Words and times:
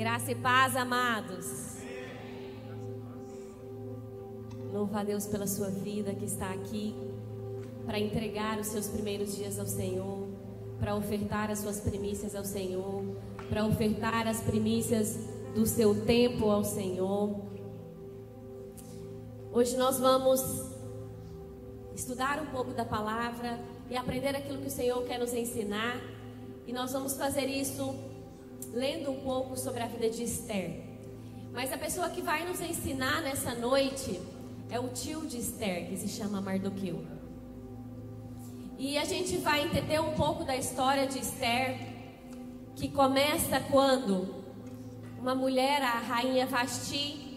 Graça 0.00 0.32
e 0.32 0.34
paz, 0.34 0.76
amados. 0.76 1.76
Louva 4.72 5.00
a 5.00 5.04
Deus 5.04 5.26
pela 5.26 5.46
sua 5.46 5.68
vida 5.68 6.14
que 6.14 6.24
está 6.24 6.48
aqui 6.52 6.94
para 7.84 8.00
entregar 8.00 8.58
os 8.58 8.68
seus 8.68 8.88
primeiros 8.88 9.36
dias 9.36 9.58
ao 9.58 9.66
Senhor, 9.66 10.26
para 10.78 10.96
ofertar 10.96 11.50
as 11.50 11.58
suas 11.58 11.80
primícias 11.80 12.34
ao 12.34 12.46
Senhor, 12.46 13.04
para 13.50 13.66
ofertar 13.66 14.26
as 14.26 14.40
primícias 14.40 15.18
do 15.54 15.66
seu 15.66 15.94
tempo 16.06 16.48
ao 16.48 16.64
Senhor. 16.64 17.38
Hoje 19.52 19.76
nós 19.76 19.98
vamos 20.00 20.40
estudar 21.94 22.40
um 22.40 22.46
pouco 22.46 22.72
da 22.72 22.86
palavra 22.86 23.60
e 23.90 23.98
aprender 23.98 24.34
aquilo 24.34 24.62
que 24.62 24.68
o 24.68 24.70
Senhor 24.70 25.04
quer 25.04 25.18
nos 25.18 25.34
ensinar. 25.34 26.00
E 26.66 26.72
nós 26.72 26.90
vamos 26.90 27.18
fazer 27.18 27.44
isso 27.44 27.94
lendo 28.72 29.10
um 29.10 29.20
pouco 29.20 29.56
sobre 29.56 29.82
a 29.82 29.86
vida 29.86 30.08
de 30.10 30.22
Esther. 30.22 30.82
Mas 31.52 31.72
a 31.72 31.78
pessoa 31.78 32.08
que 32.10 32.22
vai 32.22 32.46
nos 32.46 32.60
ensinar 32.60 33.22
nessa 33.22 33.54
noite 33.54 34.20
é 34.70 34.78
o 34.78 34.88
tio 34.88 35.26
de 35.26 35.38
Esther, 35.38 35.88
que 35.88 35.96
se 35.96 36.08
chama 36.08 36.40
Mardoqueu. 36.40 37.04
E 38.78 38.96
a 38.96 39.04
gente 39.04 39.36
vai 39.36 39.64
entender 39.64 40.00
um 40.00 40.12
pouco 40.12 40.44
da 40.44 40.56
história 40.56 41.06
de 41.06 41.18
Esther, 41.18 41.76
que 42.76 42.88
começa 42.88 43.60
quando 43.70 44.40
uma 45.20 45.34
mulher, 45.34 45.82
a 45.82 45.98
rainha 45.98 46.46
Vasti, 46.46 47.30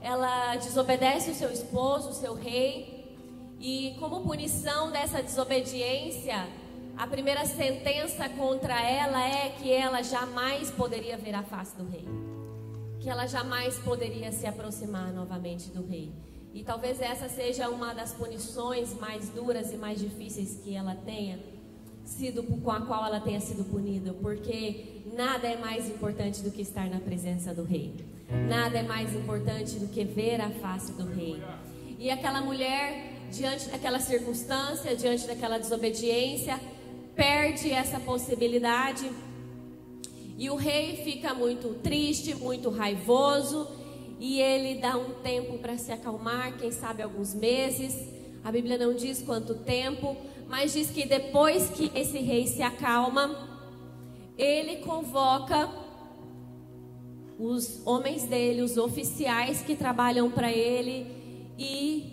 ela 0.00 0.56
desobedece 0.56 1.32
o 1.32 1.34
seu 1.34 1.50
esposo, 1.50 2.10
o 2.10 2.14
seu 2.14 2.34
rei, 2.34 3.14
e 3.60 3.94
como 3.98 4.22
punição 4.22 4.90
dessa 4.90 5.22
desobediência, 5.22 6.46
a 6.96 7.06
primeira 7.06 7.44
sentença 7.44 8.28
contra 8.30 8.80
ela 8.80 9.22
é 9.22 9.50
que 9.50 9.70
ela 9.70 10.02
jamais 10.02 10.70
poderia 10.70 11.16
ver 11.18 11.34
a 11.34 11.42
face 11.42 11.76
do 11.76 11.86
rei. 11.86 12.06
Que 13.00 13.10
ela 13.10 13.26
jamais 13.26 13.76
poderia 13.78 14.32
se 14.32 14.46
aproximar 14.46 15.12
novamente 15.12 15.68
do 15.70 15.86
rei. 15.86 16.12
E 16.54 16.64
talvez 16.64 17.00
essa 17.00 17.28
seja 17.28 17.68
uma 17.68 17.92
das 17.92 18.14
punições 18.14 18.94
mais 18.94 19.28
duras 19.28 19.70
e 19.72 19.76
mais 19.76 20.00
difíceis 20.00 20.58
que 20.64 20.74
ela 20.74 20.94
tenha 20.94 21.38
sido 22.02 22.42
com 22.42 22.70
a 22.70 22.80
qual 22.80 23.04
ela 23.04 23.20
tenha 23.20 23.40
sido 23.40 23.64
punida, 23.64 24.14
porque 24.14 25.02
nada 25.14 25.46
é 25.46 25.56
mais 25.56 25.90
importante 25.90 26.40
do 26.40 26.50
que 26.50 26.62
estar 26.62 26.88
na 26.88 26.98
presença 26.98 27.52
do 27.52 27.62
rei. 27.62 27.94
Nada 28.48 28.78
é 28.78 28.82
mais 28.82 29.14
importante 29.14 29.78
do 29.78 29.88
que 29.88 30.02
ver 30.02 30.40
a 30.40 30.48
face 30.48 30.92
do 30.92 31.04
rei. 31.04 31.42
E 31.98 32.10
aquela 32.10 32.40
mulher, 32.40 33.12
diante 33.30 33.68
daquela 33.68 33.98
circunstância, 33.98 34.96
diante 34.96 35.26
daquela 35.26 35.58
desobediência, 35.58 36.58
perde 37.16 37.72
essa 37.72 37.98
possibilidade. 37.98 39.10
E 40.38 40.50
o 40.50 40.54
rei 40.54 40.98
fica 40.98 41.32
muito 41.32 41.74
triste, 41.82 42.34
muito 42.34 42.68
raivoso, 42.68 43.66
e 44.20 44.40
ele 44.40 44.80
dá 44.80 44.96
um 44.96 45.14
tempo 45.22 45.58
para 45.58 45.76
se 45.78 45.90
acalmar, 45.90 46.58
quem 46.58 46.70
sabe 46.70 47.02
alguns 47.02 47.34
meses. 47.34 47.96
A 48.44 48.52
Bíblia 48.52 48.76
não 48.76 48.94
diz 48.94 49.22
quanto 49.22 49.54
tempo, 49.54 50.14
mas 50.46 50.74
diz 50.74 50.90
que 50.90 51.06
depois 51.06 51.70
que 51.70 51.90
esse 51.94 52.18
rei 52.18 52.46
se 52.46 52.62
acalma, 52.62 53.34
ele 54.36 54.76
convoca 54.76 55.70
os 57.38 57.86
homens 57.86 58.24
dele, 58.24 58.62
os 58.62 58.76
oficiais 58.76 59.62
que 59.62 59.74
trabalham 59.74 60.30
para 60.30 60.52
ele 60.52 61.06
e 61.58 62.12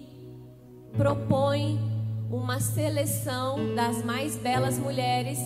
propõe 0.96 1.93
uma 2.34 2.60
seleção 2.60 3.76
das 3.76 4.04
mais 4.04 4.36
belas 4.36 4.80
mulheres 4.80 5.38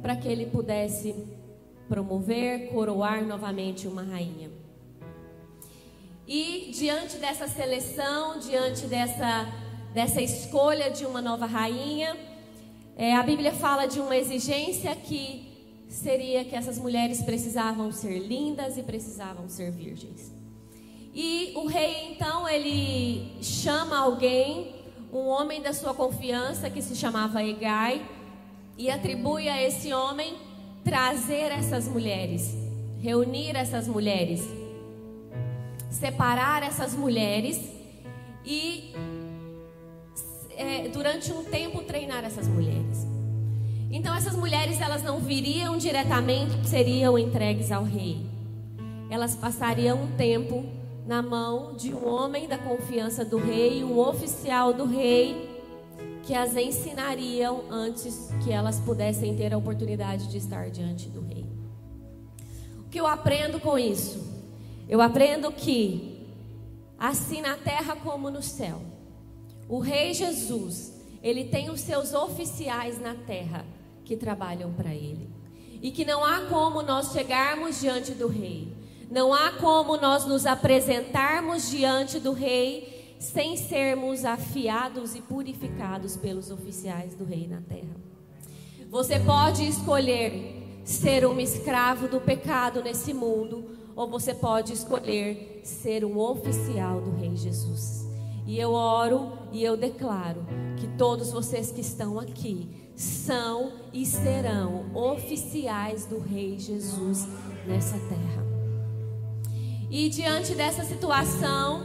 para 0.00 0.14
que 0.14 0.28
ele 0.28 0.46
pudesse 0.46 1.12
promover, 1.88 2.68
coroar 2.68 3.26
novamente 3.26 3.88
uma 3.88 4.04
rainha. 4.04 4.48
E 6.28 6.70
diante 6.72 7.16
dessa 7.16 7.48
seleção, 7.48 8.38
diante 8.38 8.86
dessa, 8.86 9.52
dessa 9.92 10.22
escolha 10.22 10.88
de 10.88 11.04
uma 11.04 11.20
nova 11.20 11.46
rainha, 11.46 12.16
é, 12.96 13.16
a 13.16 13.24
Bíblia 13.24 13.50
fala 13.52 13.86
de 13.86 13.98
uma 13.98 14.16
exigência 14.16 14.94
que 14.94 15.84
seria 15.88 16.44
que 16.44 16.54
essas 16.54 16.78
mulheres 16.78 17.20
precisavam 17.22 17.90
ser 17.90 18.20
lindas 18.20 18.78
e 18.78 18.84
precisavam 18.84 19.48
ser 19.48 19.72
virgens. 19.72 20.32
E 21.12 21.54
o 21.56 21.66
rei 21.66 22.12
então 22.12 22.48
ele 22.48 23.42
chama 23.42 23.98
alguém 23.98 24.79
um 25.12 25.26
homem 25.26 25.60
da 25.60 25.72
sua 25.72 25.92
confiança 25.92 26.70
que 26.70 26.80
se 26.80 26.94
chamava 26.94 27.42
Egai 27.42 28.04
e 28.78 28.90
atribui 28.90 29.48
a 29.48 29.62
esse 29.62 29.92
homem 29.92 30.34
trazer 30.84 31.52
essas 31.52 31.88
mulheres, 31.88 32.54
reunir 33.00 33.56
essas 33.56 33.88
mulheres, 33.88 34.48
separar 35.90 36.62
essas 36.62 36.94
mulheres 36.94 37.60
e 38.44 38.94
é, 40.56 40.88
durante 40.88 41.32
um 41.32 41.44
tempo 41.44 41.82
treinar 41.82 42.24
essas 42.24 42.46
mulheres. 42.46 43.06
Então 43.90 44.14
essas 44.14 44.36
mulheres 44.36 44.80
elas 44.80 45.02
não 45.02 45.18
viriam 45.18 45.76
diretamente, 45.76 46.68
seriam 46.68 47.18
entregues 47.18 47.72
ao 47.72 47.82
rei. 47.82 48.24
Elas 49.10 49.34
passariam 49.34 50.04
um 50.04 50.12
tempo 50.12 50.64
na 51.10 51.22
mão 51.22 51.74
de 51.74 51.92
um 51.92 52.06
homem 52.06 52.46
da 52.46 52.56
confiança 52.56 53.24
do 53.24 53.36
rei, 53.36 53.82
um 53.82 53.98
oficial 53.98 54.72
do 54.72 54.84
rei, 54.84 55.50
que 56.22 56.32
as 56.32 56.54
ensinariam 56.54 57.64
antes 57.68 58.28
que 58.44 58.52
elas 58.52 58.78
pudessem 58.78 59.34
ter 59.34 59.52
a 59.52 59.58
oportunidade 59.58 60.28
de 60.28 60.38
estar 60.38 60.70
diante 60.70 61.08
do 61.08 61.20
rei. 61.20 61.44
O 62.78 62.88
que 62.88 63.00
eu 63.00 63.08
aprendo 63.08 63.58
com 63.58 63.76
isso? 63.76 64.24
Eu 64.88 65.00
aprendo 65.00 65.50
que, 65.50 66.28
assim 66.96 67.40
na 67.40 67.56
terra 67.56 67.96
como 67.96 68.30
no 68.30 68.40
céu, 68.40 68.80
o 69.68 69.80
rei 69.80 70.14
Jesus, 70.14 70.94
ele 71.20 71.46
tem 71.46 71.70
os 71.70 71.80
seus 71.80 72.14
oficiais 72.14 73.00
na 73.00 73.16
terra 73.16 73.66
que 74.04 74.16
trabalham 74.16 74.72
para 74.74 74.94
ele. 74.94 75.28
E 75.82 75.90
que 75.90 76.04
não 76.04 76.24
há 76.24 76.42
como 76.42 76.82
nós 76.82 77.10
chegarmos 77.10 77.80
diante 77.80 78.12
do 78.12 78.28
rei 78.28 78.78
não 79.10 79.34
há 79.34 79.50
como 79.52 79.96
nós 79.96 80.24
nos 80.24 80.46
apresentarmos 80.46 81.68
diante 81.68 82.20
do 82.20 82.32
rei 82.32 83.16
sem 83.18 83.56
sermos 83.56 84.24
afiados 84.24 85.14
e 85.14 85.20
purificados 85.20 86.16
pelos 86.16 86.50
oficiais 86.50 87.14
do 87.14 87.24
rei 87.24 87.46
na 87.46 87.60
terra. 87.60 87.96
Você 88.88 89.18
pode 89.20 89.68
escolher 89.68 90.80
ser 90.84 91.26
um 91.26 91.38
escravo 91.38 92.08
do 92.08 92.20
pecado 92.20 92.82
nesse 92.82 93.12
mundo, 93.12 93.64
ou 93.94 94.08
você 94.08 94.32
pode 94.32 94.72
escolher 94.72 95.60
ser 95.62 96.04
um 96.04 96.18
oficial 96.18 97.00
do 97.00 97.10
Rei 97.10 97.36
Jesus. 97.36 98.06
E 98.46 98.58
eu 98.58 98.72
oro 98.72 99.32
e 99.52 99.62
eu 99.62 99.76
declaro 99.76 100.44
que 100.78 100.88
todos 100.96 101.30
vocês 101.30 101.70
que 101.70 101.82
estão 101.82 102.18
aqui 102.18 102.68
são 102.96 103.72
e 103.92 104.06
serão 104.06 104.86
oficiais 104.94 106.06
do 106.06 106.18
Rei 106.18 106.58
Jesus 106.58 107.28
nessa 107.66 107.98
terra. 108.08 108.49
E 109.90 110.08
diante 110.08 110.54
dessa 110.54 110.84
situação, 110.84 111.82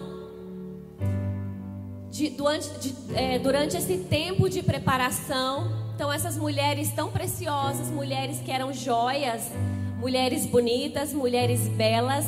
de, 2.11 2.29
durante, 2.29 2.69
de, 2.79 2.95
é, 3.15 3.39
durante 3.39 3.75
esse 3.75 3.97
tempo 3.97 4.47
de 4.47 4.61
preparação, 4.61 5.71
então 5.95 6.13
essas 6.13 6.37
mulheres 6.37 6.91
tão 6.91 7.11
preciosas, 7.11 7.89
mulheres 7.89 8.39
que 8.41 8.51
eram 8.51 8.71
joias, 8.71 9.51
mulheres 9.97 10.45
bonitas, 10.45 11.13
mulheres 11.13 11.67
belas, 11.67 12.27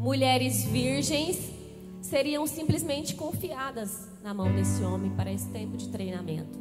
mulheres 0.00 0.64
virgens, 0.64 1.38
seriam 2.02 2.44
simplesmente 2.44 3.14
confiadas 3.14 4.08
na 4.20 4.34
mão 4.34 4.52
desse 4.52 4.82
homem 4.82 5.12
para 5.12 5.32
esse 5.32 5.46
tempo 5.50 5.76
de 5.76 5.90
treinamento. 5.90 6.58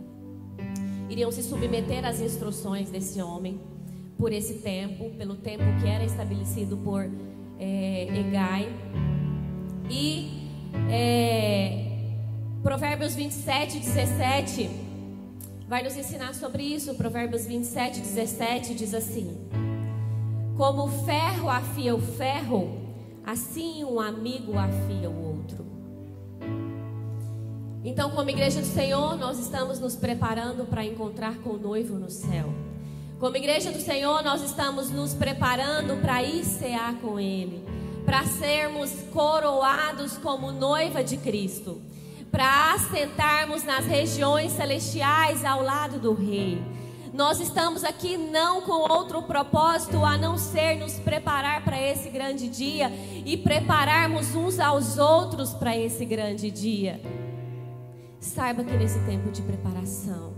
Iriam 1.09 1.31
se 1.31 1.41
submeter 1.41 2.05
às 2.05 2.21
instruções 2.21 2.91
desse 2.91 3.19
homem 3.19 3.59
por 4.15 4.31
esse 4.31 4.59
tempo, 4.59 5.09
pelo 5.17 5.35
tempo 5.35 5.63
que 5.81 5.87
era 5.87 6.05
estabelecido 6.05 6.77
por 6.77 7.09
é, 7.63 8.19
Egai. 8.19 8.69
E 9.89 10.49
é, 10.91 11.85
Provérbios 12.61 13.15
27, 13.15 13.79
17 13.79 14.69
vai 15.67 15.81
nos 15.83 15.95
ensinar 15.95 16.33
sobre 16.33 16.63
isso. 16.63 16.93
Provérbios 16.95 17.45
27, 17.45 18.01
17 18.01 18.75
diz 18.75 18.93
assim: 18.93 19.47
Como 20.57 20.83
o 20.83 21.05
ferro 21.05 21.49
afia 21.49 21.95
o 21.95 22.01
ferro, 22.01 22.81
assim 23.25 23.83
um 23.83 23.99
amigo 23.99 24.57
afia 24.57 25.09
o 25.09 25.23
outro. 25.23 25.63
Então, 27.85 28.11
como 28.11 28.29
igreja 28.29 28.61
do 28.61 28.65
Senhor, 28.65 29.17
nós 29.17 29.39
estamos 29.39 29.79
nos 29.79 29.95
preparando 29.95 30.65
para 30.65 30.85
encontrar 30.85 31.37
com 31.39 31.51
o 31.51 31.57
noivo 31.57 31.95
no 31.95 32.09
céu. 32.09 32.53
Como 33.23 33.37
igreja 33.37 33.71
do 33.71 33.79
Senhor, 33.79 34.21
nós 34.21 34.43
estamos 34.43 34.89
nos 34.89 35.13
preparando 35.13 35.95
para 36.01 36.21
ir 36.21 36.43
cear 36.43 36.95
com 36.95 37.17
Ele, 37.17 37.63
para 38.05 38.25
sermos 38.25 38.91
coroados 39.13 40.17
como 40.17 40.51
noiva 40.51 41.01
de 41.01 41.15
Cristo, 41.15 41.81
para 42.29 42.73
assentarmos 42.73 43.63
nas 43.63 43.85
regiões 43.85 44.51
celestiais 44.51 45.45
ao 45.45 45.63
lado 45.63 45.99
do 45.99 46.13
Rei. 46.13 46.61
Nós 47.13 47.39
estamos 47.39 47.85
aqui 47.85 48.17
não 48.17 48.59
com 48.59 48.91
outro 48.91 49.23
propósito 49.23 50.03
a 50.03 50.17
não 50.17 50.37
ser 50.37 50.75
nos 50.75 50.99
preparar 50.99 51.63
para 51.63 51.81
esse 51.81 52.09
grande 52.09 52.49
dia 52.49 52.91
e 53.25 53.37
prepararmos 53.37 54.35
uns 54.35 54.59
aos 54.59 54.97
outros 54.97 55.53
para 55.53 55.77
esse 55.77 56.03
grande 56.03 56.51
dia. 56.51 56.99
Saiba 58.19 58.65
que 58.65 58.75
nesse 58.75 58.99
tempo 59.05 59.31
de 59.31 59.41
preparação, 59.41 60.33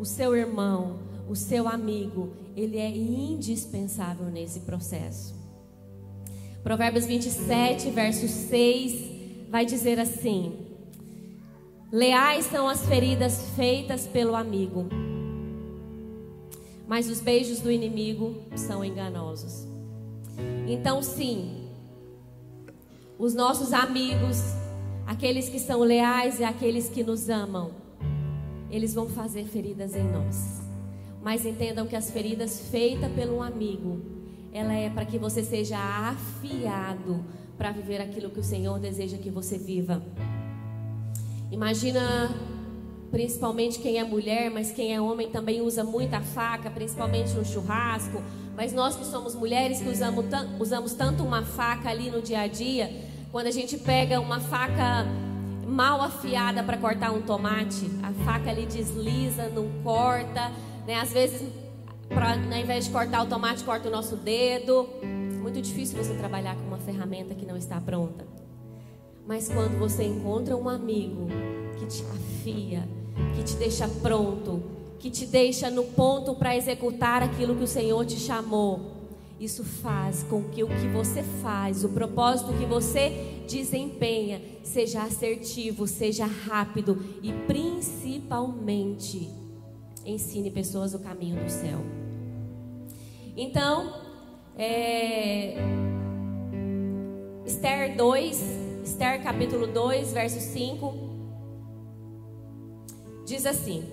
o 0.00 0.04
seu 0.04 0.34
irmão, 0.34 1.03
o 1.28 1.34
seu 1.34 1.68
amigo, 1.68 2.32
ele 2.56 2.78
é 2.78 2.88
indispensável 2.88 4.26
nesse 4.26 4.60
processo. 4.60 5.34
Provérbios 6.62 7.04
27, 7.06 7.90
verso 7.90 8.26
6, 8.26 9.48
vai 9.50 9.66
dizer 9.66 10.00
assim: 10.00 10.56
Leais 11.92 12.46
são 12.46 12.68
as 12.68 12.86
feridas 12.86 13.50
feitas 13.54 14.06
pelo 14.06 14.34
amigo, 14.34 14.86
mas 16.88 17.08
os 17.08 17.20
beijos 17.20 17.60
do 17.60 17.70
inimigo 17.70 18.34
são 18.56 18.84
enganosos. 18.84 19.66
Então, 20.66 21.02
sim, 21.02 21.68
os 23.18 23.34
nossos 23.34 23.72
amigos, 23.72 24.38
aqueles 25.06 25.48
que 25.48 25.60
são 25.60 25.80
leais 25.80 26.40
e 26.40 26.44
aqueles 26.44 26.88
que 26.88 27.04
nos 27.04 27.28
amam, 27.28 27.70
eles 28.70 28.92
vão 28.92 29.08
fazer 29.08 29.44
feridas 29.44 29.94
em 29.94 30.02
nós. 30.02 30.63
Mas 31.24 31.46
entendam 31.46 31.86
que 31.86 31.96
as 31.96 32.10
feridas 32.10 32.68
feitas 32.70 33.10
pelo 33.12 33.42
amigo, 33.42 34.02
ela 34.52 34.74
é 34.74 34.90
para 34.90 35.06
que 35.06 35.18
você 35.18 35.42
seja 35.42 35.78
afiado 35.78 37.24
para 37.56 37.72
viver 37.72 37.98
aquilo 38.02 38.28
que 38.28 38.40
o 38.40 38.44
Senhor 38.44 38.78
deseja 38.78 39.16
que 39.16 39.30
você 39.30 39.56
viva. 39.56 40.02
Imagina 41.50 42.30
principalmente 43.10 43.78
quem 43.78 43.98
é 43.98 44.04
mulher, 44.04 44.50
mas 44.50 44.70
quem 44.70 44.92
é 44.92 45.00
homem 45.00 45.30
também 45.30 45.62
usa 45.62 45.82
muita 45.82 46.20
faca, 46.20 46.68
principalmente 46.68 47.32
no 47.32 47.44
churrasco. 47.44 48.22
Mas 48.54 48.74
nós 48.74 48.94
que 48.94 49.06
somos 49.06 49.34
mulheres 49.34 49.80
que 49.80 49.88
usamos, 49.88 50.26
usamos 50.60 50.92
tanto 50.92 51.22
uma 51.24 51.42
faca 51.42 51.88
ali 51.88 52.10
no 52.10 52.20
dia 52.20 52.40
a 52.40 52.46
dia, 52.46 52.90
quando 53.32 53.46
a 53.46 53.50
gente 53.50 53.78
pega 53.78 54.20
uma 54.20 54.40
faca 54.40 55.06
mal 55.66 56.02
afiada 56.02 56.62
para 56.62 56.76
cortar 56.76 57.12
um 57.12 57.22
tomate, 57.22 57.90
a 58.02 58.12
faca 58.24 58.50
ali 58.50 58.66
desliza, 58.66 59.48
não 59.48 59.68
corta, 59.82 60.52
né? 60.86 60.96
Às 60.96 61.12
vezes, 61.12 61.42
pra, 62.08 62.32
ao 62.32 62.58
invés 62.58 62.86
de 62.86 62.90
cortar 62.90 63.22
o 63.22 63.26
tomate, 63.26 63.64
corta 63.64 63.88
o 63.88 63.90
nosso 63.90 64.16
dedo. 64.16 64.88
Muito 65.42 65.60
difícil 65.60 66.02
você 66.02 66.14
trabalhar 66.14 66.56
com 66.56 66.62
uma 66.62 66.78
ferramenta 66.78 67.34
que 67.34 67.44
não 67.44 67.56
está 67.56 67.80
pronta. 67.80 68.26
Mas 69.26 69.48
quando 69.48 69.78
você 69.78 70.04
encontra 70.04 70.56
um 70.56 70.68
amigo 70.68 71.26
que 71.78 71.86
te 71.86 72.02
afia, 72.02 72.86
que 73.34 73.42
te 73.42 73.56
deixa 73.56 73.88
pronto, 73.88 74.62
que 74.98 75.10
te 75.10 75.26
deixa 75.26 75.70
no 75.70 75.84
ponto 75.84 76.34
para 76.34 76.56
executar 76.56 77.22
aquilo 77.22 77.54
que 77.56 77.64
o 77.64 77.68
Senhor 77.68 78.04
te 78.04 78.16
chamou. 78.16 78.92
Isso 79.40 79.64
faz 79.64 80.22
com 80.22 80.44
que 80.44 80.62
o 80.62 80.68
que 80.68 80.88
você 80.88 81.22
faz, 81.42 81.84
o 81.84 81.88
propósito 81.88 82.52
que 82.54 82.64
você 82.64 83.42
desempenha, 83.48 84.40
seja 84.62 85.02
assertivo, 85.02 85.86
seja 85.86 86.24
rápido 86.24 87.02
e 87.22 87.32
principalmente 87.46 89.43
ensine 90.04 90.50
pessoas 90.50 90.94
o 90.94 90.98
caminho 90.98 91.42
do 91.42 91.50
céu. 91.50 91.78
Então, 93.36 93.94
é, 94.56 95.54
Esther 97.44 97.96
2, 97.96 98.42
Esther 98.84 99.22
capítulo 99.22 99.66
2, 99.66 100.12
verso 100.12 100.40
5 100.40 101.04
diz 103.24 103.46
assim: 103.46 103.84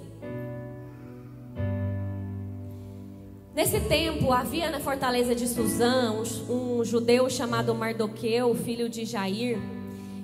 Nesse 3.56 3.80
tempo 3.82 4.32
havia 4.32 4.70
na 4.70 4.80
fortaleza 4.80 5.34
de 5.34 5.48
Suzã 5.48 6.14
um, 6.50 6.84
judeu 6.84 7.30
chamado 7.30 7.74
Mardoqueu, 7.74 8.54
filho 8.56 8.88
de 8.90 9.06
Jair. 9.06 9.60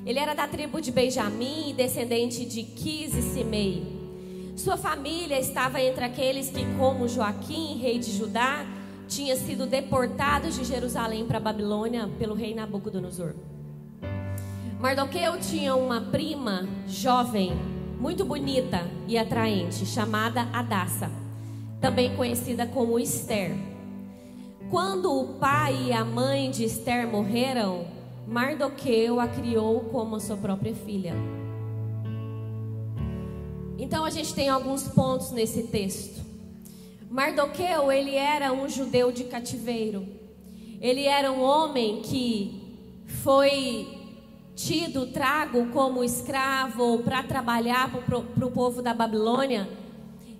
Ele 0.06 0.20
era 0.20 0.34
da 0.34 0.48
tribo 0.48 0.80
de 0.80 0.92
Benjamim, 0.92 1.74
descendente 1.76 2.46
de 2.46 2.64
Quis 2.64 3.14
e 3.14 3.22
Simei. 3.22 3.97
Sua 4.58 4.76
família 4.76 5.40
estava 5.40 5.80
entre 5.80 6.04
aqueles 6.04 6.50
que, 6.50 6.66
como 6.80 7.08
Joaquim, 7.08 7.78
rei 7.78 8.00
de 8.00 8.12
Judá, 8.12 8.66
tinha 9.08 9.36
sido 9.36 9.68
deportados 9.68 10.56
de 10.56 10.66
Jerusalém 10.66 11.28
para 11.28 11.40
Babilônia 11.40 12.10
pelo 12.18 12.34
rei 12.34 12.56
Nabucodonosor. 12.56 13.36
Mardoqueu 14.80 15.40
tinha 15.40 15.76
uma 15.76 16.02
prima 16.02 16.68
jovem 16.88 17.54
muito 18.00 18.26
bonita 18.26 18.82
e 19.08 19.16
atraente, 19.16 19.86
chamada 19.86 20.50
Adassa, 20.52 21.12
também 21.80 22.16
conhecida 22.16 22.66
como 22.66 23.00
Esther. 23.00 23.56
Quando 24.72 25.14
o 25.14 25.36
pai 25.36 25.90
e 25.90 25.94
a 25.94 26.04
mãe 26.04 26.50
de 26.50 26.66
Esther 26.66 27.08
morreram, 27.08 27.86
Mardoqueu 28.28 29.20
a 29.20 29.28
criou 29.28 29.82
como 29.92 30.20
sua 30.20 30.36
própria 30.36 30.74
filha. 30.74 31.14
Então 33.78 34.04
a 34.04 34.10
gente 34.10 34.34
tem 34.34 34.50
alguns 34.50 34.84
pontos 34.84 35.32
nesse 35.32 35.64
texto. 35.64 36.26
Mardoqueu, 37.10 37.92
ele 37.92 38.16
era 38.16 38.52
um 38.52 38.68
judeu 38.68 39.12
de 39.12 39.26
cativeiro. 39.26 40.08
Ele 40.82 41.06
era 41.06 41.32
um 41.32 41.42
homem 41.42 42.02
que 42.02 42.84
foi 43.24 43.88
tido, 44.56 45.08
trago 45.08 45.68
como 45.68 46.04
escravo 46.04 47.00
para 47.00 47.22
trabalhar 47.24 47.92
para 47.92 48.46
o 48.46 48.52
povo 48.52 48.82
da 48.82 48.94
Babilônia. 48.94 49.70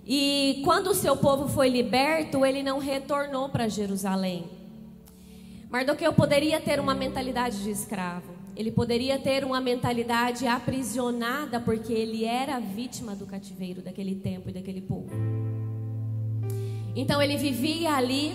E 0.04 0.60
quando 0.64 0.88
o 0.88 0.94
seu 0.94 1.16
povo 1.16 1.48
foi 1.48 1.68
liberto, 1.68 2.44
ele 2.44 2.62
não 2.62 2.78
retornou 2.78 3.48
para 3.48 3.68
Jerusalém. 3.68 4.46
Mardoqueu 5.70 6.12
poderia 6.12 6.60
ter 6.60 6.80
uma 6.80 6.94
mentalidade 6.94 7.62
de 7.62 7.70
escravo. 7.70 8.37
Ele 8.58 8.72
poderia 8.72 9.20
ter 9.20 9.44
uma 9.44 9.60
mentalidade 9.60 10.44
aprisionada, 10.44 11.60
porque 11.60 11.92
ele 11.92 12.24
era 12.24 12.58
vítima 12.58 13.14
do 13.14 13.24
cativeiro 13.24 13.80
daquele 13.80 14.16
tempo 14.16 14.50
e 14.50 14.52
daquele 14.52 14.80
povo. 14.80 15.12
Então 16.96 17.22
ele 17.22 17.36
vivia 17.36 17.94
ali, 17.94 18.34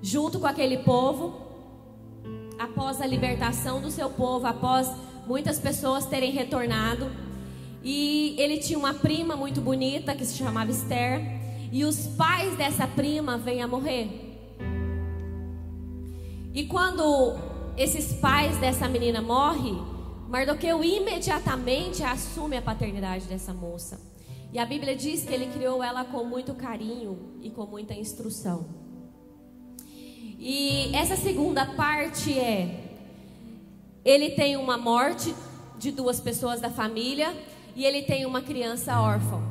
junto 0.00 0.38
com 0.38 0.46
aquele 0.46 0.78
povo, 0.78 1.34
após 2.56 3.00
a 3.00 3.06
libertação 3.06 3.80
do 3.80 3.90
seu 3.90 4.08
povo, 4.08 4.46
após 4.46 4.88
muitas 5.26 5.58
pessoas 5.58 6.06
terem 6.06 6.30
retornado. 6.30 7.10
E 7.82 8.36
ele 8.38 8.58
tinha 8.58 8.78
uma 8.78 8.94
prima 8.94 9.34
muito 9.34 9.60
bonita 9.60 10.14
que 10.14 10.24
se 10.24 10.38
chamava 10.38 10.70
Esther. 10.70 11.20
E 11.72 11.84
os 11.84 12.06
pais 12.06 12.56
dessa 12.56 12.86
prima 12.86 13.36
vêm 13.36 13.62
a 13.62 13.66
morrer. 13.66 14.36
E 16.54 16.66
quando 16.66 17.52
esses 17.76 18.12
pais 18.14 18.56
dessa 18.58 18.88
menina 18.88 19.20
morrem, 19.20 19.76
Mardoqueu 20.28 20.82
imediatamente 20.82 22.02
assume 22.02 22.56
a 22.56 22.62
paternidade 22.62 23.26
dessa 23.26 23.52
moça. 23.52 24.00
E 24.52 24.58
a 24.58 24.64
Bíblia 24.64 24.94
diz 24.94 25.24
que 25.24 25.34
ele 25.34 25.46
criou 25.46 25.82
ela 25.82 26.04
com 26.04 26.24
muito 26.24 26.54
carinho 26.54 27.40
e 27.42 27.50
com 27.50 27.66
muita 27.66 27.92
instrução. 27.92 28.66
E 30.38 30.94
essa 30.94 31.16
segunda 31.16 31.66
parte 31.66 32.38
é: 32.38 32.92
ele 34.04 34.30
tem 34.30 34.56
uma 34.56 34.78
morte 34.78 35.34
de 35.78 35.90
duas 35.90 36.20
pessoas 36.20 36.60
da 36.60 36.70
família 36.70 37.34
e 37.74 37.84
ele 37.84 38.02
tem 38.02 38.24
uma 38.24 38.40
criança 38.40 39.00
órfã. 39.00 39.42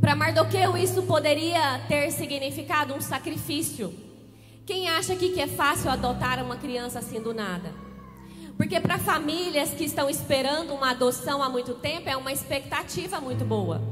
Para 0.00 0.16
Mardoqueu, 0.16 0.76
isso 0.76 1.02
poderia 1.02 1.78
ter 1.86 2.10
significado 2.10 2.94
um 2.94 3.00
sacrifício. 3.00 3.92
Quem 4.64 4.88
acha 4.88 5.16
que 5.16 5.40
é 5.40 5.48
fácil 5.48 5.90
adotar 5.90 6.42
uma 6.42 6.56
criança 6.56 7.00
assim 7.00 7.20
do 7.20 7.34
nada? 7.34 7.74
Porque 8.56 8.78
para 8.78 8.96
famílias 8.96 9.70
que 9.70 9.84
estão 9.84 10.08
esperando 10.08 10.72
uma 10.72 10.90
adoção 10.90 11.42
há 11.42 11.48
muito 11.48 11.74
tempo, 11.74 12.08
é 12.08 12.16
uma 12.16 12.32
expectativa 12.32 13.20
muito 13.20 13.44
boa. 13.44 13.82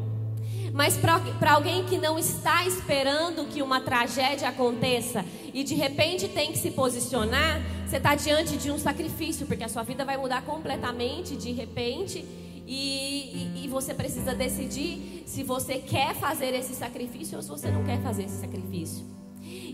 Mas 0.72 0.96
para 0.96 1.54
alguém 1.54 1.84
que 1.86 1.98
não 1.98 2.16
está 2.16 2.64
esperando 2.64 3.48
que 3.48 3.62
uma 3.62 3.80
tragédia 3.80 4.48
aconteça 4.48 5.24
e 5.52 5.64
de 5.64 5.74
repente 5.74 6.28
tem 6.28 6.52
que 6.52 6.58
se 6.58 6.70
posicionar, 6.70 7.60
você 7.84 7.96
está 7.96 8.14
diante 8.14 8.56
de 8.56 8.70
um 8.70 8.78
sacrifício, 8.78 9.46
porque 9.48 9.64
a 9.64 9.68
sua 9.68 9.82
vida 9.82 10.04
vai 10.04 10.16
mudar 10.16 10.42
completamente 10.42 11.36
de 11.36 11.50
repente. 11.50 12.24
E, 12.64 13.52
e, 13.56 13.64
e, 13.64 13.68
você 13.68 13.92
precisa 13.92 14.32
decidir 14.32 15.24
se 15.26 15.42
você 15.42 15.78
quer 15.78 16.14
fazer 16.14 16.54
esse 16.54 16.72
sacrifício 16.72 17.36
ou 17.36 17.42
se 17.42 17.48
você 17.48 17.68
não 17.68 17.82
quer 17.82 18.00
fazer 18.00 18.22
esse 18.22 18.40
sacrifício. 18.40 19.04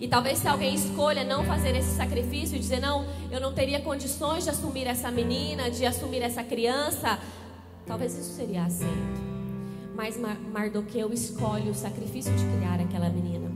E 0.00 0.08
talvez 0.08 0.38
se 0.38 0.48
alguém 0.48 0.74
escolha 0.74 1.24
não 1.24 1.44
fazer 1.44 1.74
esse 1.76 1.96
sacrifício 1.96 2.56
e 2.56 2.58
dizer, 2.58 2.80
não, 2.80 3.06
eu 3.30 3.40
não 3.40 3.52
teria 3.52 3.80
condições 3.80 4.44
de 4.44 4.50
assumir 4.50 4.86
essa 4.86 5.10
menina, 5.10 5.70
de 5.70 5.84
assumir 5.86 6.22
essa 6.22 6.42
criança, 6.42 7.18
talvez 7.86 8.16
isso 8.16 8.34
seria 8.34 8.64
aceito 8.64 9.26
mas 9.96 10.20
Mardoqueu 10.52 11.10
escolhe 11.10 11.70
o 11.70 11.74
sacrifício 11.74 12.30
de 12.34 12.44
criar 12.56 12.78
aquela 12.78 13.08
menina. 13.08 13.50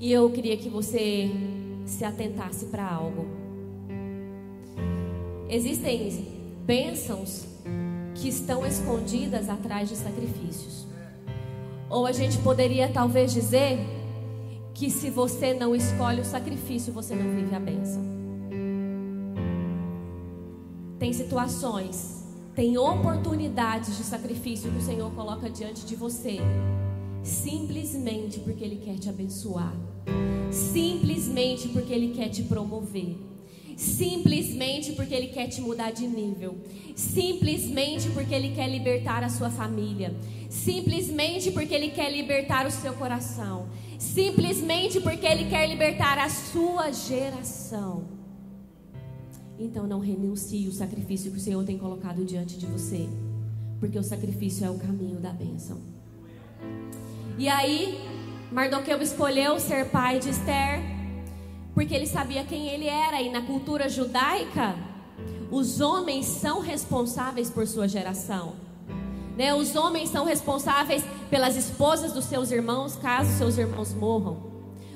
E 0.00 0.12
eu 0.12 0.30
queria 0.30 0.56
que 0.56 0.68
você 0.68 1.28
se 1.84 2.04
atentasse 2.04 2.66
para 2.66 2.88
algo. 2.88 3.26
Existem 5.48 6.26
bênçãos 6.64 7.44
que 8.14 8.28
estão 8.28 8.64
escondidas 8.64 9.48
atrás 9.48 9.88
de 9.88 9.96
sacrifícios. 9.96 10.86
Ou 11.90 12.06
a 12.06 12.12
gente 12.12 12.38
poderia 12.38 12.88
talvez 12.88 13.32
dizer 13.32 13.78
que 14.76 14.90
se 14.90 15.08
você 15.08 15.54
não 15.54 15.74
escolhe 15.74 16.20
o 16.20 16.24
sacrifício, 16.24 16.92
você 16.92 17.14
não 17.14 17.34
vive 17.34 17.54
a 17.54 17.58
bênção. 17.58 18.02
Tem 20.98 21.14
situações, 21.14 22.22
tem 22.54 22.76
oportunidades 22.76 23.96
de 23.96 24.04
sacrifício 24.04 24.70
que 24.70 24.76
o 24.76 24.82
Senhor 24.82 25.10
coloca 25.12 25.48
diante 25.48 25.86
de 25.86 25.96
você, 25.96 26.36
simplesmente 27.22 28.38
porque 28.40 28.62
Ele 28.62 28.76
quer 28.76 28.98
te 28.98 29.08
abençoar, 29.08 29.74
simplesmente 30.50 31.68
porque 31.68 31.94
Ele 31.94 32.12
quer 32.14 32.28
te 32.28 32.42
promover 32.42 33.16
simplesmente 33.76 34.92
porque 34.92 35.14
Ele 35.14 35.26
quer 35.28 35.48
te 35.48 35.60
mudar 35.60 35.90
de 35.90 36.06
nível, 36.06 36.56
simplesmente 36.94 38.08
porque 38.08 38.34
Ele 38.34 38.54
quer 38.54 38.68
libertar 38.68 39.22
a 39.22 39.28
sua 39.28 39.50
família, 39.50 40.16
simplesmente 40.48 41.50
porque 41.50 41.74
Ele 41.74 41.90
quer 41.90 42.10
libertar 42.10 42.66
o 42.66 42.70
seu 42.70 42.94
coração, 42.94 43.68
simplesmente 43.98 45.00
porque 45.00 45.26
Ele 45.26 45.48
quer 45.48 45.68
libertar 45.68 46.18
a 46.18 46.28
sua 46.28 46.92
geração. 46.92 48.04
Então 49.58 49.86
não 49.86 50.00
renuncie 50.00 50.68
o 50.68 50.72
sacrifício 50.72 51.30
que 51.30 51.38
o 51.38 51.40
Senhor 51.40 51.64
tem 51.64 51.78
colocado 51.78 52.24
diante 52.24 52.58
de 52.58 52.66
você, 52.66 53.08
porque 53.80 53.98
o 53.98 54.02
sacrifício 54.02 54.66
é 54.66 54.70
o 54.70 54.78
caminho 54.78 55.18
da 55.18 55.30
bênção. 55.30 55.80
E 57.38 57.48
aí, 57.48 57.98
Mardoqueu 58.50 59.00
escolheu 59.02 59.58
ser 59.58 59.90
pai 59.90 60.18
de 60.18 60.30
Esther 60.30 60.96
porque 61.76 61.94
ele 61.94 62.06
sabia 62.06 62.42
quem 62.42 62.68
ele 62.68 62.86
era. 62.86 63.20
E 63.20 63.30
na 63.30 63.42
cultura 63.42 63.86
judaica, 63.86 64.74
os 65.50 65.78
homens 65.78 66.24
são 66.24 66.60
responsáveis 66.60 67.50
por 67.50 67.66
sua 67.66 67.86
geração. 67.86 68.54
Né? 69.36 69.54
Os 69.54 69.76
homens 69.76 70.08
são 70.08 70.24
responsáveis 70.24 71.04
pelas 71.28 71.56
esposas 71.56 72.12
dos 72.12 72.24
seus 72.24 72.50
irmãos, 72.50 72.96
caso 72.96 73.30
seus 73.36 73.58
irmãos 73.58 73.92
morram. 73.92 74.54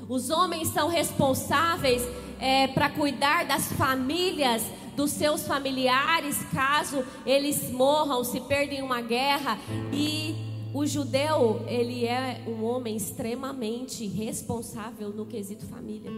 Os 0.09 0.29
homens 0.29 0.69
são 0.69 0.89
responsáveis 0.89 2.01
é, 2.39 2.67
para 2.67 2.89
cuidar 2.89 3.45
das 3.45 3.71
famílias 3.73 4.63
dos 4.95 5.11
seus 5.11 5.47
familiares, 5.47 6.37
caso 6.53 7.05
eles 7.25 7.71
morram, 7.71 8.23
se 8.23 8.41
perdem 8.41 8.79
em 8.79 8.81
uma 8.81 9.01
guerra. 9.01 9.57
E 9.93 10.35
o 10.73 10.85
judeu, 10.85 11.63
ele 11.67 12.05
é 12.05 12.43
um 12.47 12.63
homem 12.63 12.95
extremamente 12.95 14.05
responsável 14.07 15.09
no 15.09 15.25
quesito 15.25 15.65
família. 15.65 16.11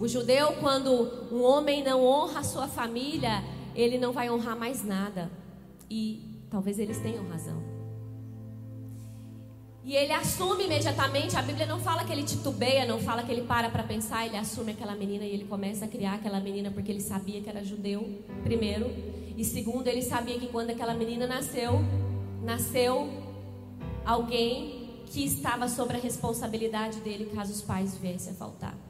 O 0.00 0.06
judeu, 0.06 0.52
quando 0.60 1.28
um 1.32 1.42
homem 1.42 1.82
não 1.82 2.04
honra 2.04 2.40
a 2.40 2.44
sua 2.44 2.68
família, 2.68 3.42
ele 3.74 3.98
não 3.98 4.12
vai 4.12 4.30
honrar 4.30 4.56
mais 4.56 4.84
nada. 4.84 5.30
E 5.90 6.27
talvez 6.50 6.78
eles 6.78 6.98
tenham 6.98 7.26
razão. 7.28 7.78
E 9.84 9.96
ele 9.96 10.12
assume 10.12 10.64
imediatamente, 10.64 11.34
a 11.34 11.40
Bíblia 11.40 11.64
não 11.64 11.80
fala 11.80 12.04
que 12.04 12.12
ele 12.12 12.22
titubeia, 12.22 12.84
não 12.84 12.98
fala 12.98 13.22
que 13.22 13.32
ele 13.32 13.42
para 13.42 13.70
para 13.70 13.82
pensar, 13.82 14.26
ele 14.26 14.36
assume 14.36 14.72
aquela 14.72 14.94
menina 14.94 15.24
e 15.24 15.32
ele 15.32 15.46
começa 15.46 15.86
a 15.86 15.88
criar 15.88 16.16
aquela 16.16 16.38
menina 16.40 16.70
porque 16.70 16.92
ele 16.92 17.00
sabia 17.00 17.40
que 17.40 17.48
era 17.48 17.64
judeu, 17.64 18.22
primeiro. 18.42 18.90
E 19.34 19.42
segundo, 19.44 19.86
ele 19.86 20.02
sabia 20.02 20.38
que 20.38 20.48
quando 20.48 20.70
aquela 20.70 20.92
menina 20.92 21.26
nasceu, 21.26 21.80
nasceu 22.42 23.08
alguém 24.04 25.02
que 25.06 25.24
estava 25.24 25.68
sobre 25.68 25.96
a 25.96 26.00
responsabilidade 26.00 27.00
dele 27.00 27.32
caso 27.34 27.52
os 27.52 27.62
pais 27.62 27.96
viessem 27.96 28.32
a 28.32 28.36
faltar. 28.36 28.87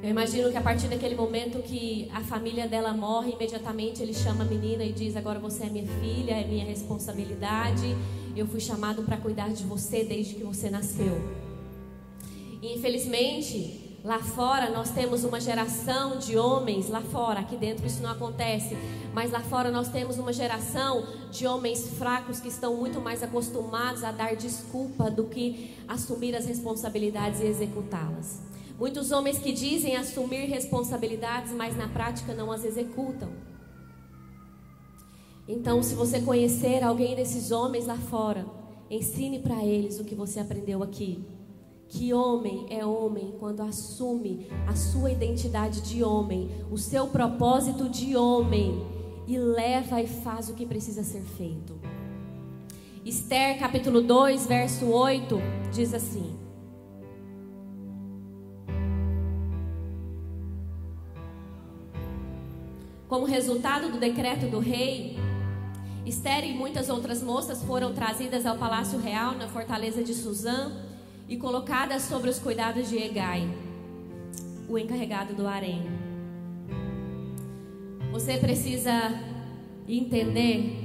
Eu 0.00 0.10
imagino 0.10 0.48
que 0.48 0.56
a 0.56 0.60
partir 0.60 0.86
daquele 0.86 1.16
momento 1.16 1.60
que 1.60 2.08
a 2.14 2.20
família 2.20 2.68
dela 2.68 2.92
morre, 2.92 3.32
imediatamente 3.32 4.00
ele 4.00 4.14
chama 4.14 4.44
a 4.44 4.46
menina 4.46 4.84
e 4.84 4.92
diz: 4.92 5.16
Agora 5.16 5.40
você 5.40 5.64
é 5.64 5.68
minha 5.68 5.88
filha, 6.00 6.34
é 6.34 6.46
minha 6.46 6.64
responsabilidade. 6.64 7.96
Eu 8.36 8.46
fui 8.46 8.60
chamado 8.60 9.02
para 9.02 9.16
cuidar 9.16 9.48
de 9.48 9.64
você 9.64 10.04
desde 10.04 10.36
que 10.36 10.44
você 10.44 10.70
nasceu. 10.70 11.20
E 12.62 12.74
infelizmente, 12.74 13.98
lá 14.04 14.20
fora 14.20 14.70
nós 14.70 14.92
temos 14.92 15.24
uma 15.24 15.40
geração 15.40 16.18
de 16.18 16.38
homens, 16.38 16.88
lá 16.88 17.00
fora, 17.00 17.40
aqui 17.40 17.56
dentro 17.56 17.84
isso 17.84 18.00
não 18.00 18.10
acontece, 18.10 18.76
mas 19.12 19.32
lá 19.32 19.40
fora 19.40 19.68
nós 19.72 19.88
temos 19.88 20.16
uma 20.16 20.32
geração 20.32 21.04
de 21.32 21.44
homens 21.44 21.88
fracos 21.98 22.38
que 22.38 22.48
estão 22.48 22.76
muito 22.76 23.00
mais 23.00 23.20
acostumados 23.24 24.04
a 24.04 24.12
dar 24.12 24.36
desculpa 24.36 25.10
do 25.10 25.24
que 25.24 25.74
assumir 25.88 26.36
as 26.36 26.46
responsabilidades 26.46 27.40
e 27.40 27.46
executá-las. 27.46 28.46
Muitos 28.78 29.10
homens 29.10 29.40
que 29.40 29.50
dizem 29.50 29.96
assumir 29.96 30.46
responsabilidades, 30.46 31.52
mas 31.52 31.76
na 31.76 31.88
prática 31.88 32.32
não 32.32 32.52
as 32.52 32.64
executam. 32.64 33.28
Então, 35.48 35.82
se 35.82 35.96
você 35.96 36.20
conhecer 36.20 36.84
alguém 36.84 37.16
desses 37.16 37.50
homens 37.50 37.86
lá 37.86 37.96
fora, 37.96 38.46
ensine 38.88 39.40
para 39.40 39.64
eles 39.64 39.98
o 39.98 40.04
que 40.04 40.14
você 40.14 40.38
aprendeu 40.38 40.80
aqui. 40.80 41.24
Que 41.88 42.14
homem 42.14 42.66
é 42.70 42.86
homem 42.86 43.34
quando 43.40 43.62
assume 43.62 44.46
a 44.66 44.76
sua 44.76 45.10
identidade 45.10 45.80
de 45.80 46.04
homem, 46.04 46.48
o 46.70 46.78
seu 46.78 47.08
propósito 47.08 47.88
de 47.88 48.14
homem 48.16 48.86
e 49.26 49.36
leva 49.38 50.00
e 50.00 50.06
faz 50.06 50.48
o 50.50 50.54
que 50.54 50.64
precisa 50.64 51.02
ser 51.02 51.22
feito. 51.22 51.80
Esther 53.04 53.58
capítulo 53.58 54.02
2, 54.02 54.46
verso 54.46 54.86
8 54.86 55.36
diz 55.72 55.94
assim: 55.94 56.47
Como 63.08 63.24
resultado 63.24 63.90
do 63.90 63.98
decreto 63.98 64.46
do 64.48 64.58
rei, 64.58 65.16
Esther 66.04 66.44
e 66.44 66.52
muitas 66.52 66.90
outras 66.90 67.22
moças 67.22 67.62
foram 67.62 67.94
trazidas 67.94 68.44
ao 68.44 68.58
palácio 68.58 68.98
real 68.98 69.34
na 69.34 69.48
fortaleza 69.48 70.04
de 70.04 70.12
Suzã 70.12 70.70
e 71.26 71.38
colocadas 71.38 72.02
sobre 72.02 72.28
os 72.28 72.38
cuidados 72.38 72.90
de 72.90 72.98
Egai, 72.98 73.48
o 74.68 74.76
encarregado 74.76 75.32
do 75.32 75.46
harém. 75.46 75.86
Você 78.12 78.36
precisa 78.36 78.92
entender 79.88 80.76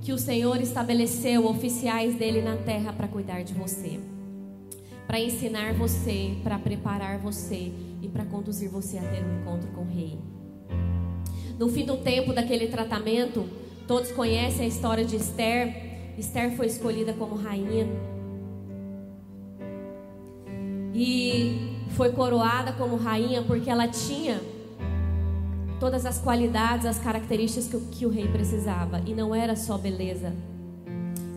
que 0.00 0.10
o 0.10 0.18
Senhor 0.18 0.58
estabeleceu 0.62 1.46
oficiais 1.46 2.14
dele 2.14 2.40
na 2.40 2.56
terra 2.56 2.94
para 2.94 3.08
cuidar 3.08 3.42
de 3.42 3.52
você, 3.52 4.00
para 5.06 5.20
ensinar 5.20 5.74
você, 5.74 6.34
para 6.42 6.58
preparar 6.58 7.18
você 7.18 7.74
e 8.00 8.08
para 8.08 8.24
conduzir 8.24 8.70
você 8.70 8.96
a 8.96 9.02
ter 9.02 9.22
um 9.22 9.42
encontro 9.42 9.68
com 9.72 9.82
o 9.82 9.86
rei. 9.86 10.18
No 11.58 11.68
fim 11.68 11.84
do 11.84 11.96
tempo 11.96 12.32
daquele 12.32 12.68
tratamento, 12.68 13.44
todos 13.86 14.12
conhecem 14.12 14.64
a 14.64 14.68
história 14.68 15.04
de 15.04 15.16
Esther. 15.16 16.14
Esther 16.16 16.56
foi 16.56 16.66
escolhida 16.66 17.12
como 17.12 17.34
rainha. 17.34 17.88
E 20.94 21.76
foi 21.96 22.12
coroada 22.12 22.72
como 22.72 22.96
rainha 22.96 23.42
porque 23.42 23.68
ela 23.68 23.88
tinha 23.88 24.40
todas 25.80 26.06
as 26.06 26.18
qualidades, 26.18 26.86
as 26.86 26.98
características 26.98 27.68
que, 27.68 27.98
que 27.98 28.06
o 28.06 28.08
rei 28.08 28.28
precisava. 28.28 29.02
E 29.04 29.12
não 29.12 29.34
era 29.34 29.56
só 29.56 29.76
beleza. 29.76 30.32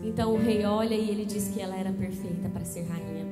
Então 0.04 0.34
o 0.34 0.38
rei 0.38 0.64
olha 0.64 0.94
e 0.94 1.10
ele 1.10 1.24
diz 1.24 1.48
que 1.48 1.60
ela 1.60 1.74
era 1.76 1.90
perfeita 1.90 2.48
para 2.48 2.64
ser 2.64 2.82
rainha. 2.82 3.31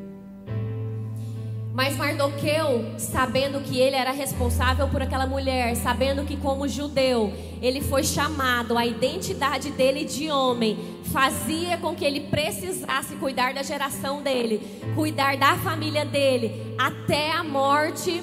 Mas 1.72 1.96
Mardoqueu, 1.96 2.98
sabendo 2.98 3.60
que 3.60 3.78
ele 3.78 3.94
era 3.94 4.10
responsável 4.10 4.88
por 4.88 5.02
aquela 5.02 5.26
mulher, 5.26 5.76
sabendo 5.76 6.24
que 6.24 6.36
como 6.36 6.66
judeu, 6.66 7.32
ele 7.62 7.80
foi 7.80 8.02
chamado, 8.02 8.76
a 8.76 8.84
identidade 8.84 9.70
dele 9.70 10.04
de 10.04 10.30
homem 10.30 10.76
fazia 11.04 11.78
com 11.78 11.94
que 11.94 12.04
ele 12.04 12.22
precisasse 12.22 13.14
cuidar 13.16 13.54
da 13.54 13.62
geração 13.62 14.20
dele, 14.20 14.60
cuidar 14.96 15.36
da 15.36 15.56
família 15.58 16.04
dele 16.04 16.74
até 16.76 17.30
a 17.32 17.44
morte. 17.44 18.20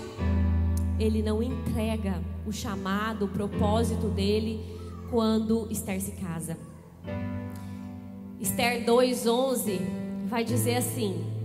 Ele 0.99 1.21
não 1.21 1.41
entrega 1.41 2.21
o 2.45 2.51
chamado, 2.51 3.25
o 3.25 3.27
propósito 3.29 4.07
dele 4.07 4.59
quando 5.09 5.67
Esther 5.69 6.01
se 6.01 6.11
casa. 6.11 6.57
Esther 8.41 8.85
2:11 8.85 9.79
vai 10.25 10.43
dizer 10.43 10.75
assim: 10.77 11.36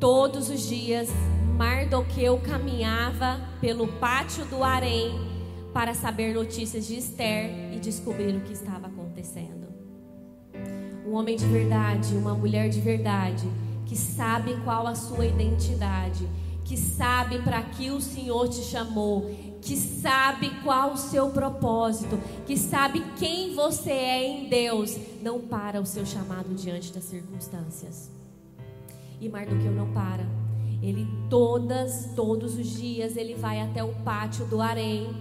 Todos 0.00 0.48
os 0.48 0.68
dias, 0.68 1.08
Mardoqueu 1.56 2.38
caminhava 2.38 3.40
pelo 3.60 3.86
pátio 3.86 4.44
do 4.46 4.62
harém 4.62 5.14
para 5.72 5.94
saber 5.94 6.34
notícias 6.34 6.86
de 6.86 6.96
Esther 6.96 7.72
e 7.72 7.78
descobrir 7.78 8.34
o 8.36 8.40
que 8.40 8.52
estava 8.52 8.88
acontecendo. 8.88 9.68
Um 11.06 11.14
homem 11.14 11.36
de 11.36 11.46
verdade, 11.46 12.14
uma 12.16 12.34
mulher 12.34 12.68
de 12.68 12.80
verdade, 12.80 13.48
que 13.86 13.96
sabe 13.96 14.56
qual 14.64 14.86
a 14.86 14.94
sua 14.94 15.26
identidade, 15.26 16.28
que 16.64 16.76
sabe 16.76 17.40
para 17.40 17.62
que 17.62 17.90
o 17.90 18.00
Senhor 18.00 18.48
te 18.48 18.62
chamou, 18.62 19.30
que 19.60 19.76
sabe 19.76 20.50
qual 20.62 20.92
o 20.92 20.96
seu 20.96 21.30
propósito, 21.30 22.18
que 22.46 22.56
sabe 22.56 23.00
quem 23.18 23.54
você 23.54 23.90
é 23.90 24.26
em 24.26 24.48
Deus, 24.48 24.96
não 25.22 25.40
para 25.40 25.80
o 25.80 25.86
seu 25.86 26.04
chamado 26.04 26.54
diante 26.54 26.92
das 26.92 27.04
circunstâncias. 27.04 28.10
E 29.24 29.28
Mardoqueu 29.30 29.72
não 29.72 29.90
para. 29.90 30.26
Ele 30.82 31.08
todas, 31.30 32.12
todos 32.14 32.58
os 32.58 32.66
dias, 32.78 33.16
ele 33.16 33.34
vai 33.34 33.58
até 33.58 33.82
o 33.82 33.88
pátio 34.04 34.44
do 34.44 34.60
harém 34.60 35.16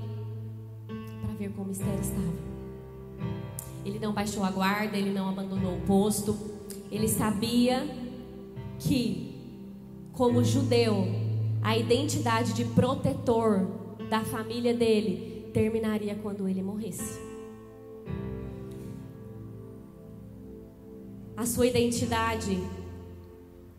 para 1.22 1.33
ver 1.36 1.53
como 1.53 1.72
Esther 1.72 1.98
estava. 2.01 2.33
Ele 3.86 4.00
não 4.00 4.12
baixou 4.12 4.43
a 4.43 4.51
guarda, 4.51 4.98
ele 4.98 5.13
não 5.13 5.29
abandonou 5.29 5.77
o 5.77 5.81
posto. 5.88 6.38
Ele 6.91 7.07
sabia 7.07 7.88
que, 8.77 9.38
como 10.12 10.43
judeu, 10.43 11.05
a 11.62 11.77
identidade 11.77 12.51
de 12.51 12.65
protetor 12.65 13.65
da 14.10 14.19
família 14.19 14.74
dele 14.74 15.50
terminaria 15.53 16.13
quando 16.15 16.45
ele 16.45 16.62
morresse. 16.62 17.22
A 21.38 21.45
sua 21.45 21.67
identidade, 21.67 22.62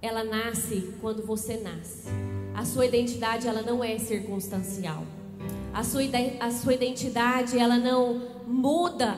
ela 0.05 0.23
nasce 0.23 0.93
quando 1.01 1.25
você 1.25 1.57
nasce. 1.57 2.11
A 2.55 2.63
sua 2.67 2.85
identidade, 2.85 3.49
ela 3.49 3.63
não 3.63 3.83
é 3.83 3.99
circunstancial. 3.99 5.03
A 5.73 5.83
sua, 5.83 6.03
a 6.41 6.51
sua 6.51 6.75
identidade, 6.75 7.59
ela 7.59 7.79
não 7.79 8.21
muda 8.47 9.17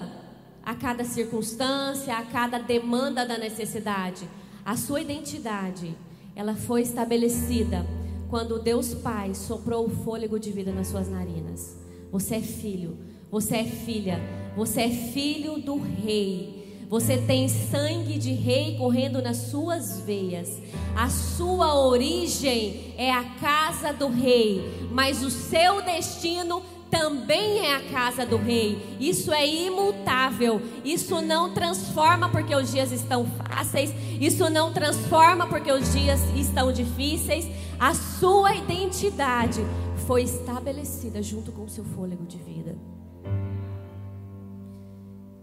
a 0.62 0.76
cada 0.76 1.04
circunstância, 1.04 2.16
a 2.16 2.22
cada 2.22 2.58
demanda 2.58 3.26
da 3.26 3.36
necessidade. 3.36 4.28
A 4.64 4.76
sua 4.76 5.00
identidade, 5.00 5.92
ela 6.36 6.54
foi 6.54 6.82
estabelecida 6.82 7.84
quando 8.30 8.60
Deus 8.60 8.94
Pai 8.94 9.34
soprou 9.34 9.86
o 9.86 9.90
fôlego 9.90 10.38
de 10.38 10.52
vida 10.52 10.70
nas 10.70 10.86
suas 10.86 11.08
narinas. 11.08 11.76
Você 12.12 12.36
é 12.36 12.40
filho, 12.40 12.96
você 13.28 13.56
é 13.56 13.64
filha, 13.64 14.20
você 14.56 14.82
é 14.82 14.90
filho 14.90 15.60
do 15.60 15.78
rei. 15.78 16.55
Você 16.88 17.18
tem 17.18 17.48
sangue 17.48 18.16
de 18.16 18.32
rei 18.32 18.76
correndo 18.76 19.20
nas 19.20 19.36
suas 19.36 20.00
veias. 20.00 20.62
A 20.94 21.08
sua 21.08 21.74
origem 21.74 22.94
é 22.96 23.12
a 23.12 23.24
casa 23.40 23.92
do 23.92 24.08
rei, 24.08 24.88
mas 24.92 25.22
o 25.22 25.30
seu 25.30 25.82
destino 25.82 26.62
também 26.88 27.66
é 27.66 27.74
a 27.74 27.90
casa 27.90 28.24
do 28.24 28.36
rei. 28.36 28.96
Isso 29.00 29.32
é 29.32 29.44
imutável. 29.44 30.62
Isso 30.84 31.20
não 31.20 31.52
transforma 31.52 32.28
porque 32.28 32.54
os 32.54 32.70
dias 32.70 32.92
estão 32.92 33.26
fáceis. 33.26 33.92
Isso 34.20 34.48
não 34.48 34.72
transforma 34.72 35.48
porque 35.48 35.72
os 35.72 35.92
dias 35.92 36.20
estão 36.36 36.72
difíceis. 36.72 37.48
A 37.80 37.94
sua 37.94 38.54
identidade 38.54 39.60
foi 40.06 40.22
estabelecida 40.22 41.20
junto 41.20 41.50
com 41.50 41.64
o 41.64 41.68
seu 41.68 41.84
fôlego 41.84 42.24
de 42.24 42.38
vida. 42.38 42.76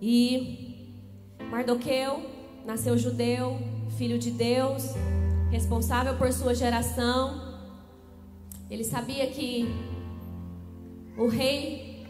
E 0.01 0.62
Mardoqueu 1.53 2.19
nasceu 2.65 2.97
judeu, 2.97 3.59
filho 3.95 4.17
de 4.17 4.31
Deus, 4.31 4.85
responsável 5.51 6.15
por 6.15 6.33
sua 6.33 6.55
geração. 6.55 7.59
Ele 8.71 8.83
sabia 8.83 9.27
que 9.27 9.71
o 11.15 11.27
rei 11.27 12.07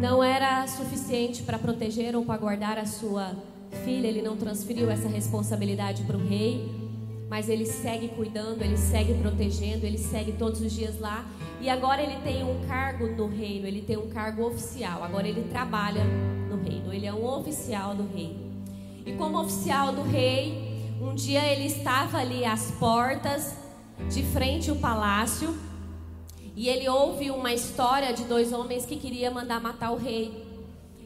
não 0.00 0.22
era 0.22 0.68
suficiente 0.68 1.42
para 1.42 1.58
proteger 1.58 2.14
ou 2.14 2.24
para 2.24 2.38
guardar 2.38 2.78
a 2.78 2.86
sua 2.86 3.34
filha, 3.84 4.06
ele 4.06 4.22
não 4.22 4.36
transferiu 4.36 4.88
essa 4.88 5.08
responsabilidade 5.08 6.04
para 6.04 6.16
o 6.16 6.24
rei, 6.24 6.70
mas 7.28 7.48
ele 7.48 7.66
segue 7.66 8.06
cuidando, 8.10 8.62
ele 8.62 8.76
segue 8.76 9.14
protegendo, 9.14 9.84
ele 9.84 9.98
segue 9.98 10.30
todos 10.30 10.60
os 10.60 10.70
dias 10.70 11.00
lá. 11.00 11.26
E 11.60 11.68
agora 11.68 12.00
ele 12.00 12.20
tem 12.22 12.44
um 12.44 12.64
cargo 12.68 13.08
no 13.08 13.26
reino, 13.26 13.66
ele 13.66 13.82
tem 13.82 13.96
um 13.96 14.08
cargo 14.08 14.46
oficial. 14.46 15.02
Agora 15.02 15.26
ele 15.26 15.42
trabalha 15.50 16.06
reino, 16.62 16.92
ele 16.92 17.06
é 17.06 17.12
um 17.12 17.24
oficial 17.26 17.94
do 17.94 18.06
rei. 18.14 18.36
E 19.04 19.12
como 19.12 19.40
oficial 19.40 19.92
do 19.92 20.02
rei, 20.02 20.70
um 21.00 21.14
dia 21.14 21.44
ele 21.46 21.66
estava 21.66 22.18
ali 22.18 22.44
às 22.44 22.70
portas, 22.72 23.54
de 24.10 24.22
frente 24.22 24.70
ao 24.70 24.76
palácio, 24.76 25.56
e 26.56 26.68
ele 26.68 26.88
ouve 26.88 27.30
uma 27.30 27.52
história 27.52 28.12
de 28.12 28.24
dois 28.24 28.52
homens 28.52 28.84
que 28.84 28.96
queriam 28.96 29.32
mandar 29.32 29.60
matar 29.60 29.92
o 29.92 29.96
rei. 29.96 30.46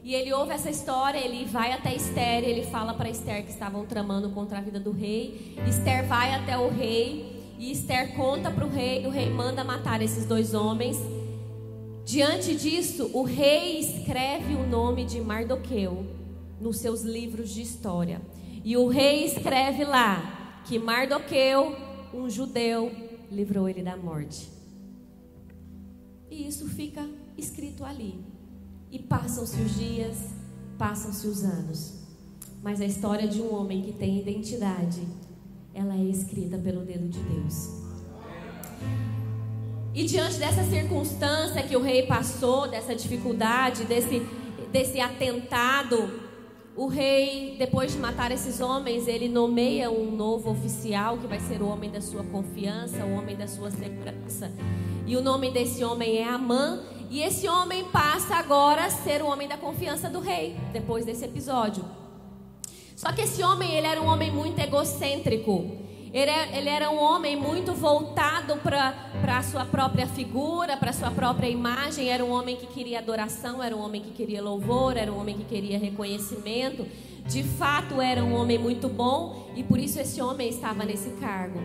E 0.02 0.14
ele 0.14 0.32
ouve 0.32 0.52
essa 0.52 0.68
história, 0.68 1.18
ele 1.18 1.44
vai 1.46 1.72
até 1.72 1.94
Esther, 1.94 2.44
ele 2.44 2.66
fala 2.66 2.92
para 2.92 3.08
Esther 3.08 3.44
que 3.44 3.50
estavam 3.50 3.86
tramando 3.86 4.28
contra 4.30 4.58
a 4.58 4.60
vida 4.60 4.78
do 4.78 4.90
rei. 4.90 5.56
Esther 5.66 6.06
vai 6.06 6.34
até 6.34 6.58
o 6.58 6.68
rei 6.68 7.54
e 7.58 7.70
Esther 7.70 8.14
conta 8.14 8.50
para 8.50 8.66
o 8.66 8.68
rei, 8.68 9.06
o 9.06 9.10
rei 9.10 9.30
manda 9.30 9.64
matar 9.64 10.02
esses 10.02 10.26
dois 10.26 10.52
homens. 10.52 10.98
Diante 12.04 12.54
disso, 12.54 13.10
o 13.14 13.22
rei 13.22 13.80
escreve 13.80 14.54
o 14.54 14.66
nome 14.66 15.06
de 15.06 15.20
Mardoqueu 15.22 16.06
nos 16.60 16.76
seus 16.78 17.02
livros 17.02 17.50
de 17.50 17.62
história. 17.62 18.20
E 18.62 18.76
o 18.76 18.88
rei 18.88 19.24
escreve 19.24 19.84
lá 19.84 20.62
que 20.66 20.78
Mardoqueu, 20.78 21.74
um 22.12 22.28
judeu, 22.28 22.92
livrou 23.30 23.68
ele 23.68 23.82
da 23.82 23.96
morte. 23.96 24.50
E 26.30 26.46
isso 26.46 26.68
fica 26.68 27.08
escrito 27.38 27.84
ali. 27.84 28.22
E 28.90 28.98
passam-se 28.98 29.60
os 29.60 29.74
dias, 29.74 30.16
passam-se 30.78 31.26
os 31.26 31.42
anos. 31.42 32.04
Mas 32.62 32.82
a 32.82 32.84
história 32.84 33.26
de 33.26 33.40
um 33.40 33.54
homem 33.54 33.82
que 33.82 33.92
tem 33.92 34.20
identidade, 34.20 35.00
ela 35.72 35.94
é 35.94 36.04
escrita 36.04 36.58
pelo 36.58 36.84
dedo 36.84 37.08
de 37.08 37.20
Deus. 37.20 37.84
E 39.94 40.02
diante 40.02 40.38
dessa 40.38 40.64
circunstância 40.64 41.62
que 41.62 41.76
o 41.76 41.80
rei 41.80 42.02
passou, 42.02 42.66
dessa 42.66 42.96
dificuldade, 42.96 43.84
desse, 43.84 44.26
desse 44.72 44.98
atentado, 44.98 46.20
o 46.74 46.88
rei, 46.88 47.54
depois 47.56 47.92
de 47.92 47.98
matar 47.98 48.32
esses 48.32 48.60
homens, 48.60 49.06
ele 49.06 49.28
nomeia 49.28 49.88
um 49.92 50.10
novo 50.10 50.50
oficial 50.50 51.16
que 51.18 51.28
vai 51.28 51.38
ser 51.38 51.62
o 51.62 51.68
homem 51.68 51.92
da 51.92 52.00
sua 52.00 52.24
confiança, 52.24 53.04
o 53.04 53.14
homem 53.14 53.36
da 53.36 53.46
sua 53.46 53.70
segurança. 53.70 54.50
E 55.06 55.16
o 55.16 55.22
nome 55.22 55.52
desse 55.52 55.84
homem 55.84 56.18
é 56.18 56.24
Amã. 56.24 56.82
E 57.08 57.22
esse 57.22 57.48
homem 57.48 57.84
passa 57.84 58.34
agora 58.34 58.86
a 58.86 58.90
ser 58.90 59.22
o 59.22 59.26
homem 59.26 59.46
da 59.46 59.56
confiança 59.56 60.10
do 60.10 60.18
rei, 60.18 60.56
depois 60.72 61.04
desse 61.04 61.24
episódio. 61.24 61.84
Só 62.96 63.12
que 63.12 63.20
esse 63.20 63.44
homem, 63.44 63.76
ele 63.76 63.86
era 63.86 64.02
um 64.02 64.06
homem 64.06 64.32
muito 64.32 64.58
egocêntrico. 64.58 65.83
Ele, 66.14 66.30
é, 66.30 66.56
ele 66.56 66.68
era 66.68 66.88
um 66.90 67.02
homem 67.02 67.34
muito 67.34 67.74
voltado 67.74 68.56
para 68.58 68.94
a 69.36 69.42
sua 69.42 69.64
própria 69.64 70.06
figura, 70.06 70.76
para 70.76 70.90
a 70.90 70.92
sua 70.92 71.10
própria 71.10 71.48
imagem. 71.48 72.08
Era 72.08 72.24
um 72.24 72.30
homem 72.30 72.54
que 72.54 72.68
queria 72.68 73.00
adoração, 73.00 73.60
era 73.60 73.76
um 73.76 73.80
homem 73.80 74.00
que 74.00 74.12
queria 74.12 74.40
louvor, 74.40 74.96
era 74.96 75.12
um 75.12 75.18
homem 75.18 75.36
que 75.36 75.42
queria 75.42 75.76
reconhecimento. 75.76 76.86
De 77.26 77.42
fato, 77.42 78.00
era 78.00 78.22
um 78.22 78.32
homem 78.32 78.56
muito 78.56 78.88
bom 78.88 79.50
e 79.56 79.64
por 79.64 79.76
isso 79.76 79.98
esse 79.98 80.22
homem 80.22 80.48
estava 80.48 80.84
nesse 80.84 81.10
cargo. 81.20 81.58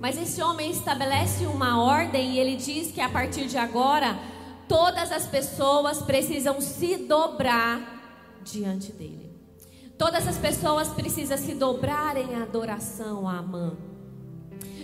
Mas 0.00 0.16
esse 0.16 0.40
homem 0.40 0.70
estabelece 0.70 1.44
uma 1.46 1.82
ordem 1.82 2.34
e 2.34 2.38
ele 2.38 2.54
diz 2.54 2.92
que 2.92 3.00
a 3.00 3.08
partir 3.08 3.46
de 3.48 3.58
agora 3.58 4.16
todas 4.68 5.10
as 5.10 5.26
pessoas 5.26 6.00
precisam 6.00 6.60
se 6.60 6.96
dobrar 6.96 8.38
diante 8.44 8.92
dele. 8.92 9.29
Todas 10.00 10.26
as 10.26 10.38
pessoas 10.38 10.88
precisam 10.88 11.36
se 11.36 11.52
dobrar 11.52 12.16
em 12.16 12.34
adoração 12.34 13.28
a 13.28 13.36
Amã. 13.36 13.74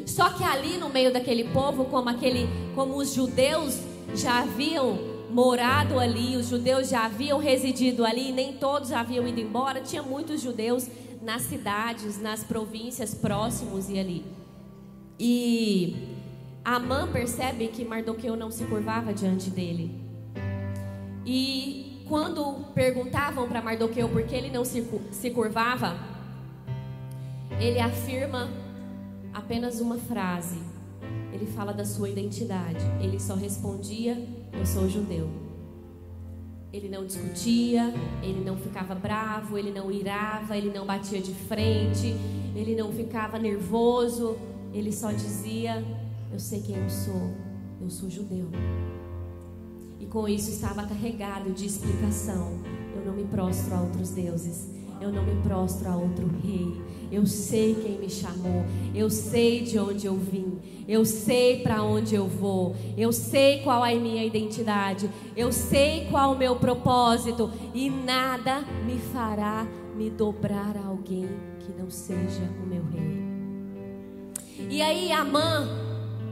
Só 0.04 0.28
que 0.28 0.44
ali 0.44 0.76
no 0.76 0.90
meio 0.90 1.10
daquele 1.10 1.44
povo, 1.44 1.86
como 1.86 2.10
aquele, 2.10 2.46
como 2.74 2.98
os 2.98 3.14
judeus 3.14 3.80
já 4.14 4.42
haviam 4.42 4.98
morado 5.30 5.98
ali, 5.98 6.36
os 6.36 6.48
judeus 6.48 6.90
já 6.90 7.06
haviam 7.06 7.38
residido 7.38 8.04
ali, 8.04 8.30
nem 8.30 8.58
todos 8.58 8.92
haviam 8.92 9.26
ido 9.26 9.40
embora, 9.40 9.80
tinha 9.80 10.02
muitos 10.02 10.42
judeus 10.42 10.86
nas 11.22 11.40
cidades, 11.40 12.20
nas 12.20 12.44
províncias 12.44 13.14
próximos 13.14 13.88
e 13.88 13.98
ali. 13.98 14.22
E 15.18 15.96
Amã 16.62 17.10
percebe 17.10 17.68
que 17.68 17.86
Mardoqueu 17.86 18.36
não 18.36 18.50
se 18.50 18.64
curvava 18.64 19.14
diante 19.14 19.48
dele. 19.48 19.98
E 21.24 21.85
quando 22.08 22.64
perguntavam 22.72 23.48
para 23.48 23.60
Mardoqueu 23.60 24.08
por 24.08 24.22
que 24.22 24.34
ele 24.34 24.50
não 24.50 24.64
se, 24.64 24.86
se 25.10 25.30
curvava, 25.30 25.96
ele 27.60 27.80
afirma 27.80 28.48
apenas 29.32 29.80
uma 29.80 29.96
frase. 29.98 30.58
Ele 31.32 31.46
fala 31.46 31.72
da 31.72 31.84
sua 31.84 32.08
identidade. 32.08 32.84
Ele 33.00 33.20
só 33.20 33.34
respondia: 33.34 34.16
Eu 34.52 34.64
sou 34.64 34.88
judeu. 34.88 35.28
Ele 36.72 36.88
não 36.88 37.06
discutia, 37.06 37.94
ele 38.22 38.44
não 38.44 38.56
ficava 38.56 38.94
bravo, 38.94 39.56
ele 39.56 39.70
não 39.70 39.90
irava, 39.90 40.56
ele 40.56 40.70
não 40.70 40.84
batia 40.84 41.20
de 41.20 41.32
frente, 41.32 42.14
ele 42.54 42.74
não 42.74 42.92
ficava 42.92 43.38
nervoso. 43.38 44.36
Ele 44.72 44.92
só 44.92 45.10
dizia: 45.10 45.84
Eu 46.32 46.38
sei 46.38 46.60
quem 46.62 46.76
eu 46.76 46.90
sou, 46.90 47.34
eu 47.80 47.90
sou 47.90 48.08
judeu. 48.08 48.48
E 50.06 50.08
com 50.08 50.28
isso 50.28 50.50
estava 50.50 50.84
carregado 50.84 51.50
de 51.50 51.66
explicação. 51.66 52.60
Eu 52.94 53.04
não 53.04 53.12
me 53.12 53.24
prostro 53.24 53.74
a 53.74 53.80
outros 53.80 54.10
deuses, 54.10 54.68
eu 55.00 55.10
não 55.10 55.24
me 55.24 55.34
prostro 55.42 55.88
a 55.88 55.96
outro 55.96 56.30
rei. 56.44 56.80
Eu 57.10 57.26
sei 57.26 57.74
quem 57.74 57.98
me 57.98 58.08
chamou, 58.08 58.64
eu 58.94 59.10
sei 59.10 59.62
de 59.62 59.78
onde 59.80 60.06
eu 60.06 60.16
vim, 60.16 60.58
eu 60.86 61.04
sei 61.04 61.60
para 61.60 61.82
onde 61.82 62.14
eu 62.14 62.26
vou, 62.26 62.76
eu 62.96 63.12
sei 63.12 63.62
qual 63.62 63.84
é 63.84 63.94
a 63.94 64.00
minha 64.00 64.24
identidade, 64.24 65.10
eu 65.36 65.50
sei 65.52 66.06
qual 66.08 66.32
o 66.34 66.38
meu 66.38 66.54
propósito 66.54 67.50
e 67.74 67.90
nada 67.90 68.64
me 68.84 68.98
fará 68.98 69.66
me 69.96 70.08
dobrar 70.08 70.76
a 70.76 70.86
alguém 70.86 71.28
que 71.60 71.72
não 71.76 71.90
seja 71.90 72.48
o 72.62 72.66
meu 72.66 72.84
rei. 72.92 74.68
E 74.68 74.82
aí 74.82 75.10
Amã, 75.10 75.68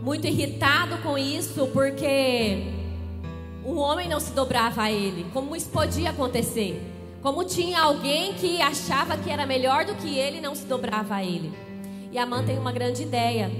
muito 0.02 0.26
irritado 0.26 0.98
com 0.98 1.16
isso, 1.16 1.68
porque 1.68 2.73
o 3.64 3.76
homem 3.76 4.08
não 4.08 4.20
se 4.20 4.32
dobrava 4.32 4.82
a 4.82 4.92
ele. 4.92 5.26
Como 5.32 5.56
isso 5.56 5.70
podia 5.70 6.10
acontecer? 6.10 6.80
Como 7.22 7.44
tinha 7.44 7.80
alguém 7.80 8.34
que 8.34 8.60
achava 8.60 9.16
que 9.16 9.30
era 9.30 9.46
melhor 9.46 9.86
do 9.86 9.94
que 9.94 10.18
ele, 10.18 10.40
não 10.40 10.54
se 10.54 10.66
dobrava 10.66 11.14
a 11.16 11.24
ele. 11.24 11.50
E 12.12 12.18
Amã 12.18 12.44
tem 12.44 12.58
uma 12.58 12.70
grande 12.70 13.02
ideia. 13.02 13.50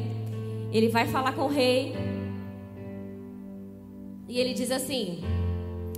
Ele 0.71 0.89
vai 0.89 1.07
falar 1.09 1.33
com 1.33 1.43
o 1.43 1.49
rei. 1.49 1.95
E 4.29 4.39
ele 4.39 4.53
diz 4.53 4.71
assim: 4.71 5.25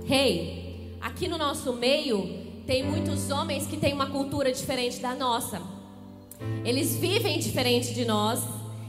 Rei, 0.05 0.95
aqui 1.01 1.27
no 1.27 1.37
nosso 1.37 1.73
meio 1.73 2.47
tem 2.65 2.83
muitos 2.83 3.29
homens 3.29 3.67
que 3.67 3.75
têm 3.75 3.93
uma 3.93 4.07
cultura 4.07 4.51
diferente 4.51 4.99
da 4.99 5.13
nossa. 5.13 5.61
Eles 6.63 6.95
vivem 6.95 7.39
diferente 7.39 7.93
de 7.93 8.05
nós, 8.05 8.41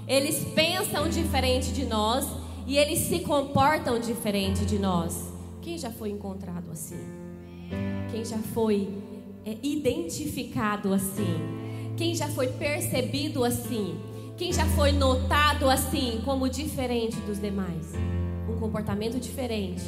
eles 0.07 0.45
pensam 0.55 1.09
diferente 1.09 1.73
de 1.73 1.85
nós 1.85 2.38
e 2.69 2.77
eles 2.77 2.99
se 2.99 3.21
comportam 3.21 3.99
diferente 3.99 4.67
de 4.67 4.79
nós. 4.79 5.33
Quem 5.63 5.79
já 5.79 5.91
foi 5.91 6.11
encontrado 6.11 6.71
assim? 6.71 7.01
Quem 8.11 8.23
já 8.23 8.37
foi 8.37 8.91
é, 9.47 9.57
identificado 9.63 10.93
assim? 10.93 11.41
Quem 11.97 12.15
já 12.15 12.29
foi 12.29 12.49
percebido 12.49 13.43
assim? 13.43 13.99
Quem 14.37 14.53
já 14.53 14.67
foi 14.67 14.93
notado 14.93 15.69
assim 15.71 16.21
como 16.27 16.47
diferente 16.47 17.17
dos 17.21 17.41
demais? 17.41 17.95
Um 18.47 18.61
comportamento 18.61 19.19
diferente, 19.19 19.83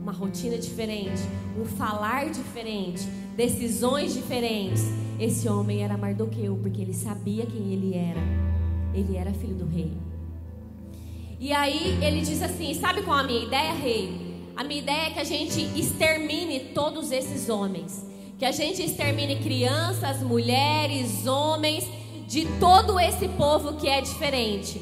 uma 0.00 0.12
rotina 0.12 0.56
diferente, 0.56 1.20
um 1.60 1.66
falar 1.66 2.30
diferente, 2.30 3.06
decisões 3.36 4.14
diferentes. 4.14 4.84
Esse 5.20 5.50
homem 5.50 5.84
era 5.84 5.98
Mardoqueu, 5.98 6.58
porque 6.62 6.80
ele 6.80 6.94
sabia 6.94 7.44
quem 7.44 7.74
ele 7.74 7.94
era. 7.94 8.22
Ele 8.94 9.18
era 9.18 9.34
filho 9.34 9.54
do 9.54 9.66
rei. 9.66 9.92
E 11.42 11.52
aí 11.52 11.98
ele 12.00 12.20
diz 12.20 12.40
assim: 12.40 12.72
Sabe 12.72 13.02
qual 13.02 13.18
é 13.18 13.20
a 13.22 13.24
minha 13.24 13.42
ideia, 13.42 13.72
rei? 13.72 14.52
A 14.54 14.62
minha 14.62 14.80
ideia 14.80 15.08
é 15.08 15.10
que 15.10 15.18
a 15.18 15.24
gente 15.24 15.60
extermine 15.76 16.70
todos 16.72 17.10
esses 17.10 17.48
homens. 17.48 18.06
Que 18.38 18.44
a 18.44 18.52
gente 18.52 18.80
extermine 18.80 19.40
crianças, 19.40 20.22
mulheres, 20.22 21.26
homens, 21.26 21.84
de 22.28 22.46
todo 22.60 22.98
esse 23.00 23.26
povo 23.26 23.72
que 23.72 23.88
é 23.88 24.00
diferente. 24.00 24.80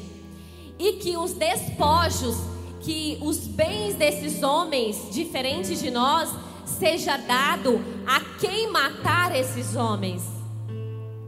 E 0.77 0.93
que 0.93 1.17
os 1.17 1.33
despojos, 1.33 2.37
que 2.81 3.17
os 3.23 3.39
bens 3.47 3.95
desses 3.95 4.43
homens 4.43 5.09
diferentes 5.11 5.81
de 5.81 5.89
nós, 5.89 6.29
seja 6.63 7.17
dado 7.17 7.81
a 8.05 8.19
quem 8.39 8.71
matar 8.71 9.35
esses 9.35 9.75
homens. 9.75 10.21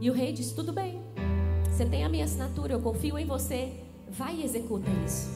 E 0.00 0.08
o 0.08 0.14
rei 0.14 0.32
diz: 0.32 0.52
Tudo 0.52 0.72
bem, 0.72 1.02
você 1.68 1.84
tem 1.84 2.04
a 2.04 2.08
minha 2.08 2.24
assinatura, 2.24 2.72
eu 2.72 2.80
confio 2.80 3.18
em 3.18 3.26
você, 3.26 3.72
vai 4.08 4.36
e 4.36 4.44
executa 4.44 4.90
isso. 5.04 5.28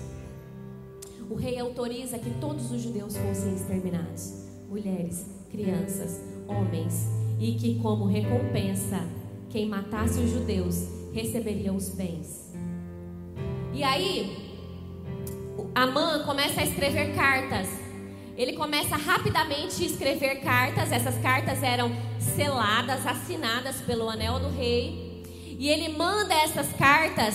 O 1.31 1.35
rei 1.35 1.59
autoriza 1.59 2.19
que 2.19 2.31
todos 2.41 2.71
os 2.71 2.83
judeus 2.83 3.17
fossem 3.17 3.55
exterminados 3.55 4.47
mulheres, 4.69 5.27
crianças, 5.51 6.21
homens 6.47 7.07
e 7.39 7.53
que, 7.53 7.79
como 7.81 8.07
recompensa, 8.07 9.01
quem 9.51 9.67
matasse 9.67 10.21
os 10.21 10.31
judeus 10.31 10.89
receberia 11.13 11.73
os 11.73 11.91
bens. 11.91 12.53
E 13.73 13.83
aí, 13.83 14.57
Amã 15.75 16.25
começa 16.25 16.61
a 16.61 16.65
escrever 16.65 17.15
cartas 17.15 17.69
ele 18.39 18.53
começa 18.53 18.97
rapidamente 18.97 19.83
a 19.83 19.87
escrever 19.87 20.37
cartas. 20.37 20.93
Essas 20.93 21.19
cartas 21.19 21.61
eram 21.61 21.91
seladas, 22.37 23.05
assinadas 23.05 23.81
pelo 23.81 24.09
anel 24.09 24.39
do 24.39 24.49
rei. 24.49 25.25
E 25.59 25.69
ele 25.69 25.89
manda 25.89 26.33
essas 26.33 26.73
cartas 26.75 27.35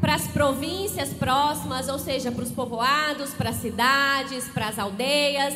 para 0.00 0.14
as 0.14 0.26
províncias 0.28 1.10
próximas, 1.10 1.88
ou 1.88 1.98
seja, 1.98 2.30
para 2.30 2.44
os 2.44 2.52
povoados, 2.52 3.30
para 3.30 3.50
as 3.50 3.56
cidades, 3.56 4.48
para 4.48 4.68
as 4.68 4.78
aldeias. 4.78 5.54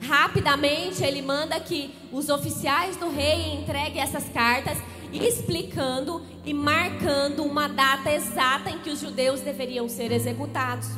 Rapidamente 0.00 1.02
ele 1.02 1.22
manda 1.22 1.58
que 1.60 1.94
os 2.12 2.28
oficiais 2.28 2.96
do 2.96 3.10
rei 3.10 3.54
entreguem 3.54 4.00
essas 4.00 4.28
cartas, 4.28 4.78
explicando 5.12 6.22
e 6.44 6.52
marcando 6.52 7.42
uma 7.42 7.68
data 7.68 8.10
exata 8.10 8.70
em 8.70 8.78
que 8.78 8.90
os 8.90 9.00
judeus 9.00 9.40
deveriam 9.40 9.88
ser 9.88 10.12
executados. 10.12 10.88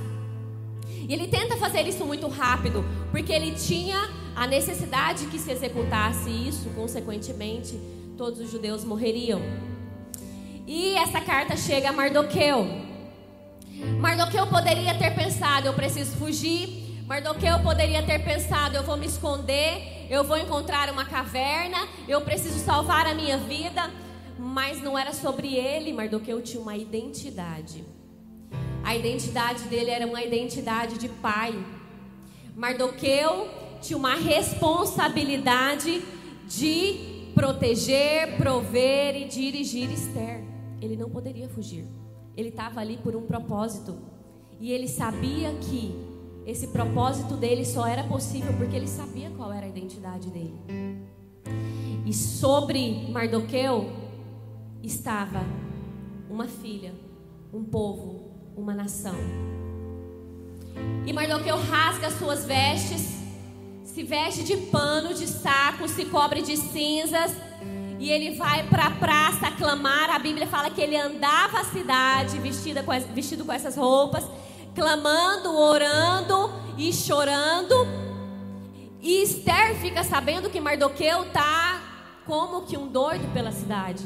E 1.08 1.12
ele 1.12 1.26
tenta 1.26 1.56
fazer 1.56 1.86
isso 1.86 2.04
muito 2.04 2.28
rápido, 2.28 2.84
porque 3.10 3.32
ele 3.32 3.52
tinha 3.52 4.10
a 4.36 4.46
necessidade 4.46 5.26
que 5.26 5.38
se 5.38 5.50
executasse 5.50 6.28
isso, 6.28 6.68
consequentemente, 6.76 7.80
todos 8.16 8.40
os 8.40 8.50
judeus 8.50 8.84
morreriam. 8.84 9.40
E 10.70 10.96
essa 10.96 11.18
carta 11.18 11.56
chega 11.56 11.88
a 11.88 11.92
Mardoqueu. 11.94 12.68
Mardoqueu 13.98 14.46
poderia 14.48 14.94
ter 14.94 15.14
pensado: 15.14 15.66
eu 15.66 15.72
preciso 15.72 16.14
fugir. 16.18 17.02
Mardoqueu 17.06 17.58
poderia 17.60 18.02
ter 18.02 18.18
pensado: 18.18 18.76
eu 18.76 18.82
vou 18.82 18.98
me 18.98 19.06
esconder, 19.06 20.06
eu 20.10 20.22
vou 20.22 20.36
encontrar 20.36 20.90
uma 20.90 21.06
caverna, 21.06 21.78
eu 22.06 22.20
preciso 22.20 22.58
salvar 22.58 23.06
a 23.06 23.14
minha 23.14 23.38
vida. 23.38 23.90
Mas 24.38 24.82
não 24.82 24.98
era 24.98 25.14
sobre 25.14 25.56
ele, 25.56 25.90
Mardoqueu 25.90 26.42
tinha 26.42 26.60
uma 26.60 26.76
identidade. 26.76 27.82
A 28.84 28.94
identidade 28.94 29.64
dele 29.64 29.90
era 29.90 30.06
uma 30.06 30.22
identidade 30.22 30.98
de 30.98 31.08
pai. 31.08 31.58
Mardoqueu 32.54 33.48
tinha 33.80 33.96
uma 33.96 34.16
responsabilidade 34.16 36.02
de 36.46 37.30
proteger, 37.34 38.36
prover 38.36 39.16
e 39.16 39.24
dirigir 39.24 39.90
Esther. 39.90 40.37
Ele 40.80 40.96
não 40.96 41.10
poderia 41.10 41.48
fugir. 41.48 41.84
Ele 42.36 42.50
estava 42.50 42.80
ali 42.80 42.96
por 42.98 43.16
um 43.16 43.22
propósito. 43.22 43.96
E 44.60 44.72
ele 44.72 44.88
sabia 44.88 45.52
que 45.54 45.94
esse 46.46 46.68
propósito 46.68 47.36
dele 47.36 47.64
só 47.64 47.86
era 47.86 48.04
possível 48.04 48.52
porque 48.56 48.74
ele 48.74 48.88
sabia 48.88 49.30
qual 49.30 49.52
era 49.52 49.66
a 49.66 49.68
identidade 49.68 50.30
dele. 50.30 50.58
E 52.06 52.12
sobre 52.12 53.10
Mardoqueu 53.10 53.90
estava 54.82 55.44
uma 56.30 56.46
filha, 56.46 56.94
um 57.52 57.62
povo, 57.62 58.30
uma 58.56 58.74
nação. 58.74 59.14
E 61.06 61.12
Mardoqueu 61.12 61.56
rasga 61.56 62.10
suas 62.10 62.44
vestes, 62.44 63.18
se 63.84 64.02
veste 64.02 64.44
de 64.44 64.56
pano, 64.56 65.12
de 65.12 65.26
saco, 65.26 65.88
se 65.88 66.04
cobre 66.06 66.42
de 66.42 66.56
cinzas, 66.56 67.32
e 67.98 68.10
ele 68.10 68.36
vai 68.36 68.62
para 68.64 68.86
a 68.86 68.90
praça 68.92 69.50
clamar. 69.50 70.10
A 70.10 70.18
Bíblia 70.18 70.46
fala 70.46 70.70
que 70.70 70.80
ele 70.80 70.96
andava 70.96 71.60
a 71.60 71.64
cidade 71.64 72.38
vestida 72.38 72.82
com, 72.82 72.92
vestido 73.12 73.44
com 73.44 73.52
essas 73.52 73.76
roupas, 73.76 74.24
clamando, 74.74 75.56
orando 75.56 76.52
e 76.76 76.92
chorando. 76.92 77.74
E 79.00 79.22
Esther 79.22 79.76
fica 79.76 80.04
sabendo 80.04 80.48
que 80.48 80.60
Mardoqueu 80.60 81.24
está 81.24 81.82
como 82.24 82.62
que 82.62 82.76
um 82.76 82.86
doido 82.86 83.32
pela 83.32 83.50
cidade. 83.50 84.04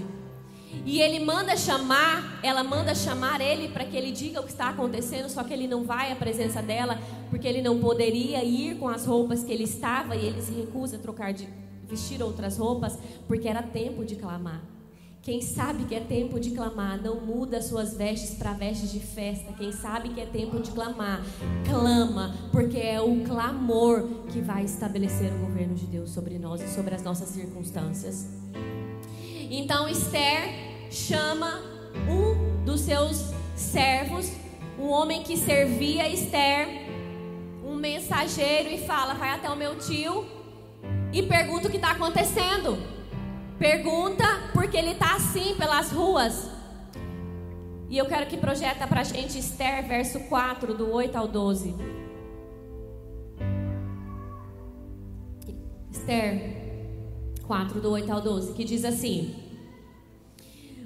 E 0.87 1.01
ele 1.01 1.23
manda 1.23 1.55
chamar, 1.55 2.41
ela 2.43 2.65
manda 2.65 2.95
chamar 2.95 3.43
ele 3.43 3.69
para 3.69 3.85
que 3.85 3.97
ele 3.97 4.11
diga 4.11 4.41
o 4.41 4.43
que 4.43 4.51
está 4.51 4.71
acontecendo, 4.71 5.29
só 5.29 5.45
que 5.45 5.53
ele 5.53 5.69
não 5.69 5.85
vai 5.85 6.11
à 6.11 6.17
presença 6.17 6.63
dela, 6.63 6.99
porque 7.29 7.47
ele 7.47 7.61
não 7.61 7.79
poderia 7.79 8.43
ir 8.43 8.79
com 8.79 8.89
as 8.89 9.05
roupas 9.05 9.45
que 9.45 9.53
ele 9.53 9.65
estava 9.65 10.17
e 10.17 10.25
ele 10.25 10.41
se 10.41 10.53
recusa 10.53 10.97
a 10.97 10.99
trocar 10.99 11.33
de 11.33 11.47
vestir 11.93 12.23
outras 12.23 12.57
roupas, 12.57 12.99
porque 13.29 13.47
era 13.47 13.63
tempo 13.63 14.05
de 14.05 14.17
clamar. 14.17 14.63
Quem 15.21 15.41
sabe 15.41 15.85
que 15.85 15.95
é 15.95 16.01
tempo 16.01 16.41
de 16.41 16.51
clamar, 16.51 17.01
não 17.01 17.21
muda 17.21 17.63
suas 17.63 17.95
vestes 17.95 18.35
para 18.35 18.55
vestes 18.55 18.91
de 18.91 18.99
festa. 18.99 19.53
Quem 19.53 19.71
sabe 19.71 20.09
que 20.09 20.21
é 20.21 20.27
tempo 20.27 20.59
de 20.59 20.73
clamar, 20.73 21.23
clama, 21.65 22.35
porque 22.51 22.79
é 22.79 23.01
o 23.01 23.23
clamor 23.23 24.03
que 24.33 24.41
vai 24.41 24.65
estabelecer 24.65 25.33
o 25.33 25.39
governo 25.47 25.75
de 25.77 25.87
Deus 25.87 26.11
sobre 26.11 26.39
nós 26.41 26.61
e 26.61 26.69
sobre 26.69 26.95
as 26.95 27.05
nossas 27.05 27.29
circunstâncias. 27.29 28.27
Então 29.49 29.89
Esther 29.89 30.89
chama 30.91 31.61
um 32.11 32.65
dos 32.65 32.81
seus 32.81 33.31
servos, 33.55 34.29
um 34.77 34.89
homem 34.89 35.23
que 35.23 35.37
servia 35.37 36.09
Esther, 36.09 36.67
um 37.65 37.77
mensageiro, 37.77 38.71
e 38.71 38.79
fala: 38.79 39.15
Vai 39.15 39.31
até 39.31 39.49
o 39.49 39.57
meu 39.57 39.79
tio 39.79 40.42
e 41.13 41.23
pergunta 41.23 41.69
o 41.69 41.71
que 41.71 41.77
está 41.77 41.91
acontecendo. 41.91 42.79
Pergunta 43.59 44.25
porque 44.53 44.77
ele 44.77 44.93
está 44.93 45.15
assim 45.17 45.55
pelas 45.57 45.93
ruas. 45.93 46.51
E 47.89 47.99
eu 47.99 48.07
quero 48.07 48.27
que 48.27 48.39
projeta 48.39 48.87
para 48.87 49.03
a 49.03 49.05
gente 49.05 49.39
Esther, 49.39 49.87
verso 49.87 50.19
4, 50.21 50.75
do 50.75 50.91
8 50.91 51.17
ao 51.17 51.29
12. 51.29 51.75
Esther 55.91 56.63
4, 57.47 57.81
do 57.81 57.91
8 57.91 58.11
ao 58.11 58.21
12, 58.21 58.55
que 58.55 58.65
diz 58.65 58.85
assim: 58.85 59.35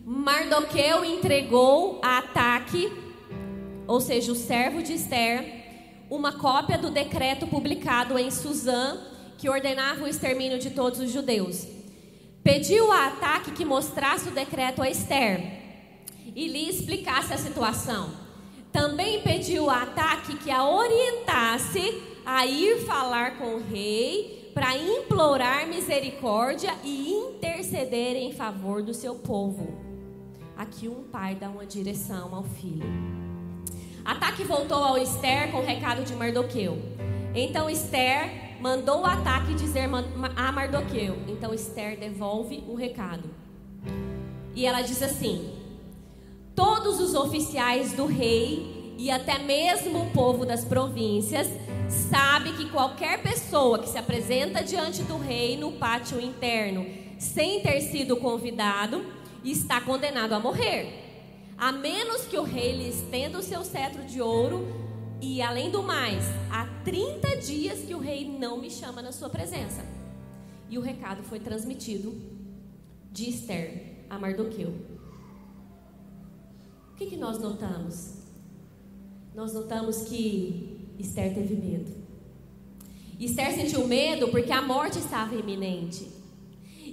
Mardoqueu 0.05 1.05
entregou 1.05 2.01
a 2.05 2.19
Ataque, 2.19 2.93
ou 3.87 4.01
seja, 4.01 4.33
o 4.33 4.35
servo 4.35 4.83
de 4.83 4.95
Esther, 4.95 6.05
uma 6.11 6.33
cópia 6.33 6.77
do 6.77 6.91
decreto 6.91 7.47
publicado 7.47 8.19
em 8.19 8.31
Suzã, 8.31 8.99
que 9.39 9.49
ordenava 9.49 10.05
o 10.05 10.09
extermínio 10.09 10.59
de 10.59 10.71
todos 10.71 11.01
os 11.01 11.11
judeus. 11.11 11.67
Pediu 12.43 12.93
a 12.93 13.09
Ataque 13.09 13.51
que 13.51 13.65
mostrasse 13.65 14.29
o 14.29 14.33
decreto 14.33 14.83
a 14.83 14.89
Esther 14.89 15.41
e 16.35 16.47
lhe 16.49 16.69
explicasse 16.69 17.33
a 17.33 17.39
situação. 17.39 18.11
Também 18.73 19.23
pediu 19.23 19.69
a 19.69 19.83
Ataque 19.83 20.37
que 20.37 20.51
a 20.51 20.69
orientasse 20.69 22.03
a 22.25 22.47
ir 22.47 22.85
falar 22.85 23.39
com 23.39 23.55
o 23.55 23.63
rei 23.63 24.51
para 24.55 24.77
implorar 24.77 25.67
misericórdia 25.67 26.75
e 26.83 27.11
interceder 27.11 28.17
em 28.17 28.33
favor 28.33 28.83
do 28.83 28.95
seu 28.95 29.15
povo. 29.15 29.77
Aqui 30.57 30.89
um 30.89 31.05
pai 31.05 31.35
dá 31.35 31.49
uma 31.49 31.67
direção 31.67 32.35
ao 32.35 32.43
filho. 32.43 32.87
Ataque 34.05 34.45
voltou 34.45 34.83
ao 34.83 34.97
Esther 34.97 35.51
com 35.51 35.59
o 35.59 35.65
recado 35.65 36.05
de 36.05 36.15
Mardoqueu. 36.15 36.79
Então 37.35 37.69
Esther 37.69 38.46
mandou 38.61 39.03
o 39.03 39.07
ataque 39.07 39.55
dizer 39.55 39.89
a 40.37 40.53
Mardoqueu. 40.53 41.17
Então 41.29 41.53
Esther 41.55 41.99
devolve 41.99 42.65
o 42.69 42.75
recado. 42.75 43.29
E 44.55 44.65
ela 44.67 44.83
diz 44.83 45.03
assim: 45.03 45.53
Todos 46.55 47.01
os 47.01 47.15
oficiais 47.15 47.93
do 47.93 48.07
rei 48.07 48.95
e 48.99 49.11
até 49.11 49.39
mesmo 49.39 50.03
o 50.03 50.11
povo 50.11 50.47
das 50.47 50.65
províncias 50.65 51.49
sabe 52.11 52.53
que 52.55 52.71
qualquer 52.71 53.23
pessoa 53.23 53.79
que 53.79 53.89
se 53.89 53.99
apresenta 53.99 54.65
diante 54.65 55.03
do 55.03 55.19
rei 55.19 55.57
no 55.57 55.73
pátio 55.73 56.21
interno 56.21 56.87
sem 57.19 57.61
ter 57.61 57.81
sido 57.83 58.17
convidado 58.17 59.05
está 59.45 59.81
condenado 59.81 60.33
a 60.33 60.41
morrer. 60.41 61.05
A 61.57 61.73
menos 61.73 62.23
que 62.23 62.39
o 62.39 62.43
rei 62.43 62.73
lhe 62.73 62.89
estenda 62.89 63.39
o 63.39 63.43
seu 63.43 63.65
cetro 63.65 64.03
de 64.05 64.21
ouro 64.21 64.86
e 65.21 65.41
além 65.41 65.71
do 65.71 65.83
mais, 65.83 66.25
há 66.51 66.67
30 66.85 67.37
dias 67.37 67.81
que 67.81 67.95
o 67.95 67.99
rei 67.99 68.29
não 68.29 68.59
me 68.59 68.71
chama 68.71 69.01
na 69.01 69.13
sua 69.13 69.31
presença. 69.31 69.85
E 70.69 70.77
o 70.77 70.81
recado 70.81 71.23
foi 71.23 71.41
transmitido 71.41 72.15
de 73.11 73.31
Esther 73.31 74.05
a 74.11 74.19
Mardoqueu. 74.19 74.75
O 76.93 76.97
que, 76.97 77.07
que 77.07 77.17
nós 77.17 77.39
notamos? 77.39 78.15
Nós 79.35 79.53
notamos 79.55 80.03
que 80.03 80.95
Esther 80.99 81.35
teve 81.35 81.55
medo. 81.55 81.93
Esther 83.19 83.55
sentiu 83.55 83.87
medo 83.87 84.29
porque 84.29 84.53
a 84.53 84.61
morte 84.61 84.99
estava 84.99 85.35
iminente. 85.35 86.11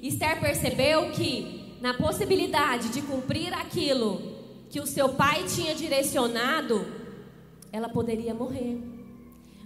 Esther 0.01 0.39
percebeu 0.39 1.11
que, 1.11 1.77
na 1.81 1.93
possibilidade 1.93 2.89
de 2.89 3.01
cumprir 3.01 3.53
aquilo 3.53 4.33
que 4.69 4.79
o 4.79 4.87
seu 4.87 5.09
pai 5.09 5.43
tinha 5.43 5.75
direcionado, 5.75 7.02
ela 7.73 7.89
poderia 7.89 8.35
morrer. 8.35 8.79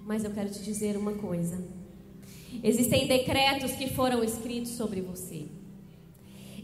Mas 0.05 0.23
eu 0.23 0.31
quero 0.31 0.49
te 0.49 0.63
dizer 0.63 0.95
uma 0.95 1.13
coisa: 1.13 1.61
existem 2.63 3.05
decretos 3.05 3.73
que 3.73 3.89
foram 3.89 4.23
escritos 4.23 4.71
sobre 4.71 5.01
você. 5.01 5.45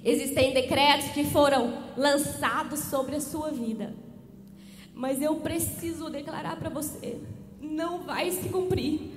Existem 0.05 0.53
decretos 0.53 1.09
que 1.09 1.25
foram 1.25 1.83
lançados 1.97 2.79
sobre 2.79 3.17
a 3.17 3.21
sua 3.21 3.51
vida. 3.51 3.93
Mas 4.93 5.21
eu 5.21 5.35
preciso 5.41 6.09
declarar 6.09 6.55
para 6.55 6.69
você: 6.69 7.19
não 7.61 8.03
vai 8.03 8.31
se 8.31 8.47
cumprir. 8.47 9.11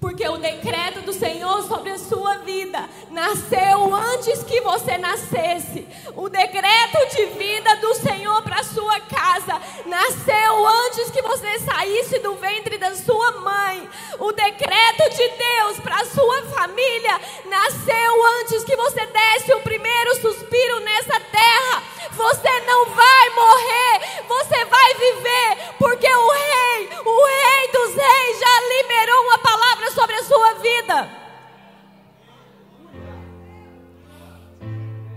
Porque 0.00 0.26
o 0.26 0.36
decreto 0.36 1.00
do 1.02 1.12
Senhor 1.12 1.62
sobre 1.62 1.90
a 1.90 1.98
sua 1.98 2.38
vida 2.38 2.88
nasceu 3.12 3.94
antes 3.94 4.42
que 4.42 4.60
você 4.60 4.98
nascesse. 4.98 5.86
O 6.16 6.28
decreto 6.28 7.16
de 7.16 7.26
vida 7.38 7.76
do 7.76 7.94
Senhor 7.94 8.42
para 8.42 8.61
sua 8.72 9.00
casa 9.00 9.60
nasceu 9.86 10.66
antes 10.66 11.10
que 11.10 11.22
você 11.22 11.58
saísse 11.60 12.18
do 12.20 12.34
ventre 12.36 12.78
da 12.78 12.94
sua 12.94 13.32
mãe. 13.40 13.88
O 14.18 14.32
decreto 14.32 15.10
de 15.10 15.28
Deus 15.28 15.80
para 15.80 16.00
a 16.00 16.04
sua 16.06 16.42
família 16.44 17.20
nasceu 17.46 18.26
antes 18.40 18.64
que 18.64 18.76
você 18.76 19.06
desse 19.06 19.52
o 19.54 19.60
primeiro 19.60 20.14
suspiro 20.20 20.80
nessa 20.80 21.20
terra. 21.20 21.82
Você 22.12 22.60
não 22.60 22.86
vai 22.86 23.30
morrer, 23.30 24.24
você 24.28 24.64
vai 24.64 24.94
viver, 24.94 25.74
porque 25.78 26.06
o 26.06 26.30
Rei, 26.30 26.88
o 27.04 27.26
Rei 27.26 27.72
dos 27.72 27.94
Reis, 27.94 28.40
já 28.40 28.60
liberou 28.78 29.22
uma 29.22 29.38
palavra 29.38 29.90
sobre 29.92 30.16
a 30.16 30.24
sua 30.24 30.54
vida. 30.54 31.22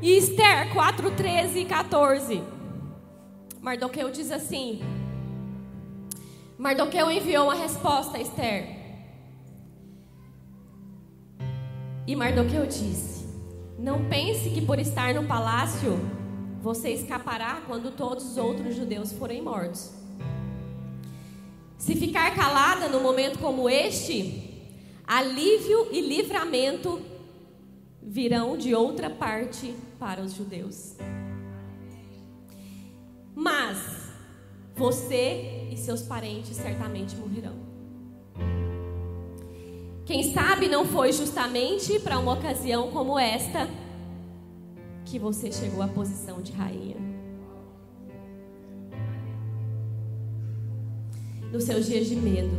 Esther 0.01 0.71
4, 0.71 1.11
13 1.11 1.59
e 1.59 1.65
14. 1.65 2.54
Mardoqueu 3.65 4.11
diz 4.11 4.29
assim: 4.29 4.79
Mardoqueu 6.55 7.09
enviou 7.09 7.45
uma 7.45 7.55
resposta 7.55 8.15
a 8.15 8.21
Esther. 8.21 8.67
E 12.05 12.15
Mardoqueu 12.15 12.67
disse: 12.67 13.25
Não 13.79 14.07
pense 14.07 14.51
que 14.51 14.61
por 14.61 14.77
estar 14.77 15.15
no 15.15 15.25
palácio 15.25 15.97
você 16.61 16.91
escapará 16.91 17.63
quando 17.65 17.89
todos 17.89 18.33
os 18.33 18.37
outros 18.37 18.75
judeus 18.75 19.11
forem 19.11 19.41
mortos. 19.41 19.91
Se 21.79 21.95
ficar 21.95 22.35
calada 22.35 22.87
no 22.87 23.01
momento 23.01 23.39
como 23.39 23.67
este, 23.67 24.77
alívio 25.07 25.87
e 25.91 26.01
livramento 26.01 27.01
virão 27.99 28.55
de 28.59 28.75
outra 28.75 29.09
parte 29.09 29.73
para 29.97 30.21
os 30.21 30.33
judeus. 30.33 30.95
Mas 33.35 33.77
você 34.75 35.67
e 35.69 35.77
seus 35.77 36.01
parentes 36.01 36.55
certamente 36.55 37.15
morrerão. 37.17 37.65
Quem 40.05 40.33
sabe 40.33 40.67
não 40.67 40.85
foi 40.85 41.11
justamente 41.11 41.99
para 41.99 42.19
uma 42.19 42.33
ocasião 42.33 42.91
como 42.91 43.19
esta 43.19 43.67
que 45.03 45.19
você 45.19 45.51
chegou 45.51 45.81
à 45.81 45.87
posição 45.87 46.41
de 46.41 46.51
rainha. 46.51 46.97
Nos 51.51 51.63
seus 51.63 51.85
dias 51.85 52.07
de 52.07 52.15
medo, 52.15 52.57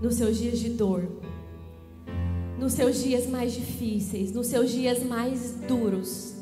nos 0.00 0.14
seus 0.14 0.38
dias 0.38 0.58
de 0.58 0.70
dor, 0.70 1.06
nos 2.58 2.72
seus 2.72 3.02
dias 3.02 3.26
mais 3.28 3.52
difíceis, 3.52 4.32
nos 4.32 4.46
seus 4.46 4.70
dias 4.70 5.04
mais 5.04 5.52
duros, 5.68 6.35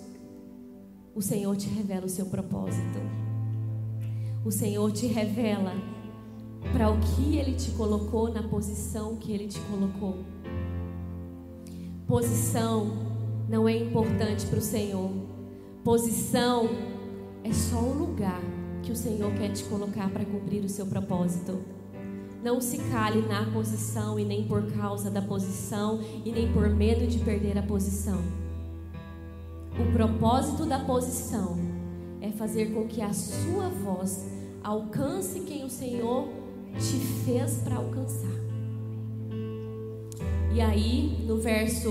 o 1.15 1.23
Senhor 1.23 1.57
te 1.57 1.69
revela 1.69 2.07
o 2.07 2.09
seu 2.09 2.27
propósito. 2.27 2.99
O 4.45 4.51
Senhor 4.51 4.91
te 4.91 5.07
revela 5.07 5.73
para 6.73 6.91
o 6.91 6.99
que 6.99 7.37
Ele 7.37 7.55
te 7.55 7.71
colocou 7.71 8.33
na 8.33 8.43
posição 8.43 9.17
que 9.17 9.33
Ele 9.33 9.47
te 9.47 9.61
colocou. 9.61 10.25
Posição 12.07 13.05
não 13.49 13.69
é 13.69 13.77
importante 13.77 14.45
para 14.47 14.59
o 14.59 14.63
Senhor. 14.63 15.11
Posição 15.85 16.69
é 17.45 17.53
só 17.53 17.79
o 17.79 17.97
lugar 17.97 18.43
que 18.83 18.91
o 18.91 18.97
Senhor 18.97 19.33
quer 19.35 19.53
te 19.53 19.63
colocar 19.65 20.11
para 20.11 20.25
cumprir 20.25 20.65
o 20.65 20.69
seu 20.69 20.87
propósito. 20.87 21.61
Não 22.43 22.61
se 22.61 22.77
cale 22.91 23.23
na 23.23 23.51
posição 23.53 24.19
e 24.19 24.25
nem 24.25 24.47
por 24.47 24.71
causa 24.73 25.11
da 25.11 25.23
posição 25.23 26.01
e 26.25 26.33
nem 26.33 26.53
por 26.53 26.69
medo 26.69 27.07
de 27.07 27.19
perder 27.21 27.57
a 27.57 27.63
posição. 27.63 28.44
O 29.77 29.93
propósito 29.93 30.65
da 30.65 30.79
posição 30.79 31.59
é 32.21 32.31
fazer 32.31 32.73
com 32.73 32.87
que 32.87 33.03
a 33.03 33.13
sua 33.13 33.69
voz 33.69 34.25
alcance 34.63 35.41
quem 35.41 35.65
o 35.65 35.69
Senhor 35.69 36.29
te 36.75 36.97
fez 37.25 37.59
para 37.65 37.77
alcançar. 37.77 38.31
E 40.55 40.61
aí, 40.61 41.25
no 41.27 41.39
verso 41.39 41.91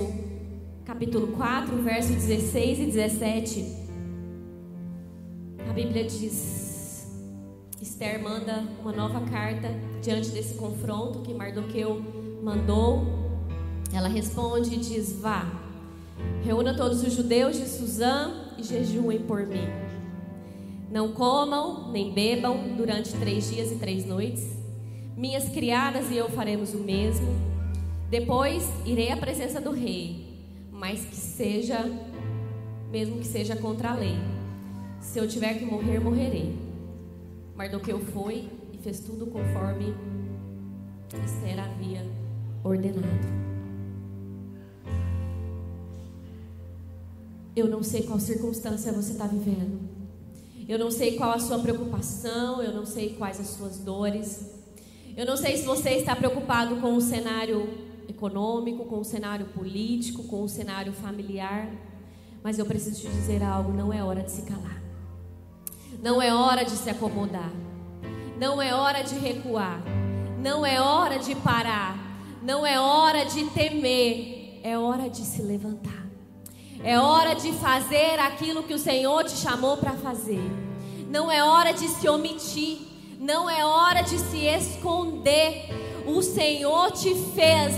capítulo 0.86 1.28
4, 1.36 1.76
verso 1.82 2.14
16 2.14 2.80
e 2.80 2.86
17, 2.86 3.66
a 5.70 5.74
Bíblia 5.74 6.06
diz: 6.06 7.06
Esther 7.82 8.24
manda 8.24 8.64
uma 8.82 8.94
nova 8.94 9.20
carta 9.30 9.68
diante 10.02 10.30
desse 10.30 10.54
confronto 10.54 11.20
que 11.20 11.34
Mardoqueu 11.34 12.02
mandou. 12.42 13.04
Ela 13.94 14.08
responde 14.08 14.76
e 14.76 14.78
diz: 14.78 15.20
Vá, 15.20 15.63
reúna 16.44 16.76
todos 16.76 17.04
os 17.04 17.14
judeus 17.14 17.58
de 17.58 17.66
Suzã 17.66 18.32
e 18.58 18.64
jejuem 18.64 19.20
por 19.20 19.46
mim. 19.46 19.68
Não 20.92 21.12
comam 21.12 21.92
nem 21.92 22.14
bebam 22.14 22.76
durante 22.78 23.14
três 23.14 23.50
dias 23.50 23.72
e 23.72 23.76
três 23.76 24.06
noites. 24.06 24.48
Minhas 25.18 25.50
criadas 25.50 26.12
e 26.12 26.18
eu 26.18 26.30
faremos 26.30 26.74
o 26.74 26.80
mesmo. 26.80 27.28
Depois 28.10 28.68
irei 28.86 29.12
à 29.12 29.18
presença 29.18 29.60
do 29.60 29.72
rei, 29.72 30.24
mas 30.72 31.04
que 31.04 31.16
seja, 31.16 31.80
mesmo 32.92 33.18
que 33.18 33.26
seja 33.26 33.56
contra 33.56 33.92
a 33.92 33.96
lei. 33.96 34.18
Se 35.00 35.20
eu 35.20 35.28
tiver 35.28 35.56
que 35.56 35.66
morrer, 35.66 36.00
morrerei. 36.00 36.56
Mardoqueu 37.56 38.00
foi 38.00 38.50
e 38.72 38.78
fez 38.78 39.00
tudo 39.00 39.28
conforme 39.28 39.96
Esther 41.26 41.60
havia 41.60 42.06
ordenado. 42.64 43.43
Eu 47.56 47.68
não 47.68 47.84
sei 47.84 48.04
qual 48.04 48.20
circunstância 48.20 48.92
você 48.92 49.12
está 49.12 49.28
vivendo. 49.28 49.80
Eu 50.68 50.80
não 50.80 50.90
sei 50.90 51.16
qual 51.18 51.32
a 51.32 51.40
sua 51.40 51.60
preocupação. 51.60 52.62
Eu 52.62 52.74
não 52.74 52.86
sei 52.86 53.16
quais 53.16 53.40
as 53.40 53.48
suas 53.48 53.78
dores. 53.80 54.50
Eu 55.16 55.26
não 55.26 55.38
sei 55.38 55.58
se 55.58 55.66
você 55.66 55.92
está 55.92 56.16
preocupado 56.16 56.78
com 56.78 56.96
o 56.96 57.02
cenário 57.02 57.70
econômico, 58.08 58.86
com 58.86 59.00
o 59.00 59.04
cenário 59.04 59.46
político, 59.48 60.24
com 60.24 60.44
o 60.44 60.50
cenário 60.50 60.94
familiar. 60.94 61.70
Mas 62.44 62.58
eu 62.58 62.66
preciso 62.66 63.02
te 63.02 63.08
dizer 63.08 63.44
algo: 63.44 63.72
não 63.72 63.94
é 63.94 64.04
hora 64.04 64.24
de 64.24 64.32
se 64.32 64.42
calar. 64.42 64.82
Não 66.02 66.22
é 66.22 66.34
hora 66.34 66.64
de 66.64 66.72
se 66.72 66.90
acomodar. 66.90 67.52
Não 68.40 68.62
é 68.62 68.74
hora 68.74 69.04
de 69.04 69.16
recuar. 69.16 69.82
Não 70.42 70.66
é 70.66 70.82
hora 70.82 71.20
de 71.20 71.36
parar. 71.36 72.04
Não 72.44 72.66
é 72.66 72.78
hora 72.78 73.24
de 73.24 73.46
temer, 73.52 74.60
é 74.64 74.78
hora 74.78 75.10
de 75.10 75.22
se 75.22 75.42
levantar. 75.42 76.03
É 76.84 77.00
hora 77.00 77.34
de 77.34 77.54
fazer 77.54 78.20
aquilo 78.20 78.64
que 78.64 78.74
o 78.74 78.78
Senhor 78.78 79.24
te 79.24 79.38
chamou 79.38 79.78
para 79.78 79.94
fazer. 79.94 80.44
Não 81.10 81.32
é 81.32 81.42
hora 81.42 81.72
de 81.72 81.88
se 81.88 82.10
omitir, 82.10 82.78
não 83.18 83.50
é 83.50 83.66
hora 83.66 84.02
de 84.02 84.20
se 84.20 84.46
esconder. 84.46 85.70
O 86.06 86.22
Senhor 86.22 86.92
te 86.92 87.16
fez 87.34 87.74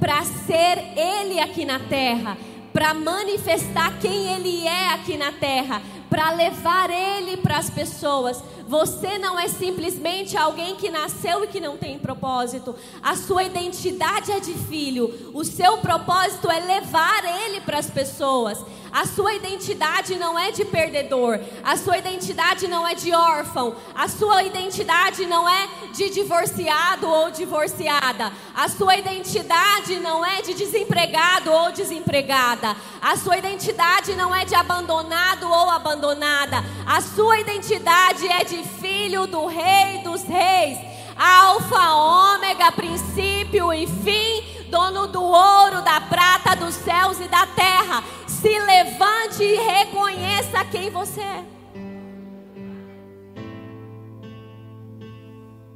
para 0.00 0.24
ser 0.24 0.78
Ele 0.96 1.38
aqui 1.38 1.66
na 1.66 1.78
terra, 1.78 2.38
para 2.72 2.94
manifestar 2.94 3.98
quem 3.98 4.32
Ele 4.34 4.66
é 4.66 4.88
aqui 4.88 5.18
na 5.18 5.32
terra, 5.32 5.82
para 6.16 6.30
levar 6.30 6.88
Ele 6.88 7.36
para 7.36 7.58
as 7.58 7.68
pessoas. 7.68 8.42
Você 8.66 9.18
não 9.18 9.38
é 9.38 9.48
simplesmente 9.48 10.34
alguém 10.34 10.74
que 10.74 10.88
nasceu 10.88 11.44
e 11.44 11.46
que 11.46 11.60
não 11.60 11.76
tem 11.76 11.98
propósito. 11.98 12.74
A 13.02 13.14
sua 13.14 13.44
identidade 13.44 14.32
é 14.32 14.40
de 14.40 14.54
filho. 14.54 15.30
O 15.34 15.44
seu 15.44 15.76
propósito 15.76 16.50
é 16.50 16.58
levar 16.58 17.22
ele 17.44 17.60
para 17.60 17.78
as 17.78 17.90
pessoas. 17.90 18.58
A 18.96 19.04
sua 19.04 19.34
identidade 19.34 20.16
não 20.16 20.38
é 20.38 20.50
de 20.50 20.64
perdedor. 20.64 21.38
A 21.62 21.76
sua 21.76 21.98
identidade 21.98 22.66
não 22.66 22.88
é 22.88 22.94
de 22.94 23.12
órfão. 23.12 23.76
A 23.94 24.08
sua 24.08 24.42
identidade 24.42 25.26
não 25.26 25.46
é 25.46 25.68
de 25.92 26.08
divorciado 26.08 27.06
ou 27.06 27.30
divorciada. 27.30 28.32
A 28.54 28.70
sua 28.70 28.96
identidade 28.96 30.00
não 30.00 30.24
é 30.24 30.40
de 30.40 30.54
desempregado 30.54 31.52
ou 31.52 31.72
desempregada. 31.72 32.74
A 33.02 33.18
sua 33.18 33.36
identidade 33.36 34.14
não 34.14 34.34
é 34.34 34.46
de 34.46 34.54
abandonado 34.54 35.46
ou 35.46 35.68
abandonada. 35.68 36.64
A 36.86 37.02
sua 37.02 37.38
identidade 37.38 38.26
é 38.26 38.44
de 38.44 38.64
filho 38.80 39.26
do 39.26 39.44
Rei 39.44 39.98
dos 40.04 40.22
Reis, 40.22 40.78
Alfa, 41.14 41.92
Ômega, 41.92 42.72
princípio 42.72 43.74
e 43.74 43.86
fim, 43.86 44.70
dono 44.70 45.06
do 45.06 45.22
ouro, 45.22 45.82
da 45.82 46.00
prata, 46.00 46.56
dos 46.56 46.74
céus 46.74 47.20
e 47.20 47.28
da 47.28 47.46
terra. 47.46 48.02
Se 48.46 48.56
levante 48.60 49.42
e 49.42 49.56
reconheça 49.56 50.64
quem 50.66 50.88
você 50.88 51.20
é. 51.20 51.44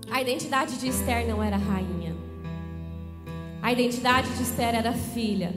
A 0.09 0.23
identidade 0.23 0.79
de 0.79 0.87
Esther 0.87 1.27
não 1.27 1.43
era 1.43 1.57
rainha. 1.57 2.15
A 3.61 3.73
identidade 3.73 4.31
de 4.37 4.45
Esther 4.45 4.77
era 4.77 4.93
filha. 4.93 5.53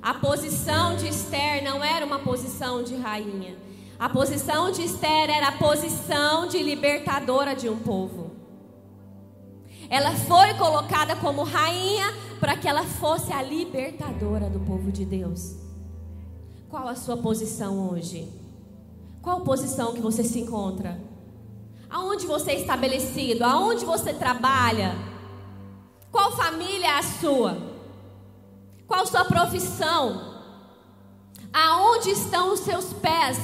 A 0.00 0.14
posição 0.14 0.94
de 0.94 1.08
Esther 1.08 1.64
não 1.64 1.82
era 1.82 2.06
uma 2.06 2.20
posição 2.20 2.84
de 2.84 2.94
rainha. 2.94 3.56
A 3.98 4.08
posição 4.08 4.70
de 4.70 4.84
Esther 4.84 5.28
era 5.28 5.48
a 5.48 5.58
posição 5.58 6.46
de 6.46 6.62
libertadora 6.62 7.52
de 7.52 7.68
um 7.68 7.80
povo. 7.80 8.30
Ela 9.90 10.12
foi 10.12 10.54
colocada 10.54 11.16
como 11.16 11.42
rainha 11.42 12.14
para 12.38 12.56
que 12.56 12.68
ela 12.68 12.84
fosse 12.84 13.32
a 13.32 13.42
libertadora 13.42 14.48
do 14.48 14.60
povo 14.60 14.92
de 14.92 15.04
Deus. 15.04 15.65
Qual 16.68 16.88
a 16.88 16.96
sua 16.96 17.16
posição 17.16 17.90
hoje? 17.90 18.28
Qual 19.22 19.42
posição 19.42 19.92
que 19.94 20.00
você 20.00 20.24
se 20.24 20.40
encontra? 20.40 21.00
Aonde 21.88 22.26
você 22.26 22.52
é 22.52 22.60
estabelecido? 22.60 23.44
Aonde 23.44 23.84
você 23.84 24.12
trabalha? 24.12 24.94
Qual 26.10 26.32
família 26.32 26.86
é 26.86 26.98
a 26.98 27.02
sua? 27.02 27.56
Qual 28.86 29.06
sua 29.06 29.24
profissão? 29.24 30.34
Aonde 31.52 32.10
estão 32.10 32.52
os 32.52 32.60
seus 32.60 32.92
pés? 32.92 33.38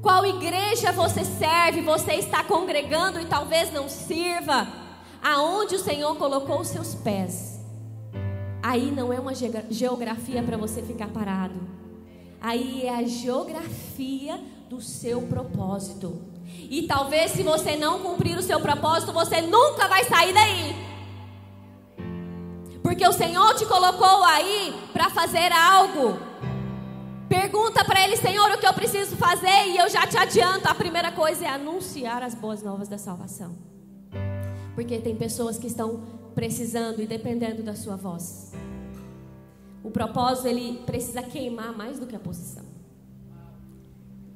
Qual 0.00 0.24
igreja 0.24 0.92
você 0.92 1.24
serve? 1.24 1.80
Você 1.80 2.12
está 2.14 2.44
congregando 2.44 3.20
e 3.20 3.26
talvez 3.26 3.72
não 3.72 3.88
sirva. 3.88 4.68
Aonde 5.20 5.74
o 5.74 5.80
Senhor 5.80 6.14
colocou 6.16 6.60
os 6.60 6.68
seus 6.68 6.94
pés. 6.94 7.58
Aí 8.62 8.90
não 8.90 9.12
é 9.12 9.18
uma 9.18 9.32
geografia 9.34 10.42
para 10.42 10.56
você 10.56 10.80
ficar 10.80 11.08
parado. 11.08 11.83
Aí 12.44 12.82
é 12.84 12.94
a 12.94 13.02
geografia 13.04 14.38
do 14.68 14.78
seu 14.78 15.22
propósito. 15.22 16.20
E 16.68 16.86
talvez 16.86 17.30
se 17.30 17.42
você 17.42 17.74
não 17.74 18.00
cumprir 18.00 18.36
o 18.36 18.42
seu 18.42 18.60
propósito, 18.60 19.14
você 19.14 19.40
nunca 19.40 19.88
vai 19.88 20.04
sair 20.04 20.34
daí. 20.34 20.76
Porque 22.82 23.08
o 23.08 23.14
Senhor 23.14 23.54
te 23.54 23.64
colocou 23.64 24.22
aí 24.24 24.74
para 24.92 25.08
fazer 25.08 25.50
algo. 25.52 26.18
Pergunta 27.30 27.82
para 27.82 28.04
ele, 28.04 28.18
Senhor, 28.18 28.50
o 28.50 28.58
que 28.58 28.66
eu 28.66 28.74
preciso 28.74 29.16
fazer? 29.16 29.68
E 29.68 29.78
eu 29.78 29.88
já 29.88 30.06
te 30.06 30.18
adianto: 30.18 30.68
a 30.68 30.74
primeira 30.74 31.10
coisa 31.10 31.46
é 31.46 31.48
anunciar 31.48 32.22
as 32.22 32.34
boas 32.34 32.62
novas 32.62 32.88
da 32.88 32.98
salvação. 32.98 33.56
Porque 34.74 34.98
tem 34.98 35.16
pessoas 35.16 35.56
que 35.56 35.66
estão 35.66 36.02
precisando 36.34 37.00
e 37.00 37.06
dependendo 37.06 37.62
da 37.62 37.74
sua 37.74 37.96
voz. 37.96 38.52
O 39.84 39.90
propósito 39.90 40.48
ele 40.48 40.82
precisa 40.86 41.22
queimar 41.22 41.76
mais 41.76 42.00
do 42.00 42.06
que 42.06 42.16
a 42.16 42.18
posição. 42.18 42.64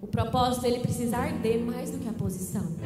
O 0.01 0.07
propósito 0.07 0.67
ele 0.67 0.81
precisa 0.81 1.17
arder 1.17 1.59
mais 1.59 1.91
do 1.91 1.99
que 1.99 2.09
a 2.09 2.13
posição. 2.13 2.77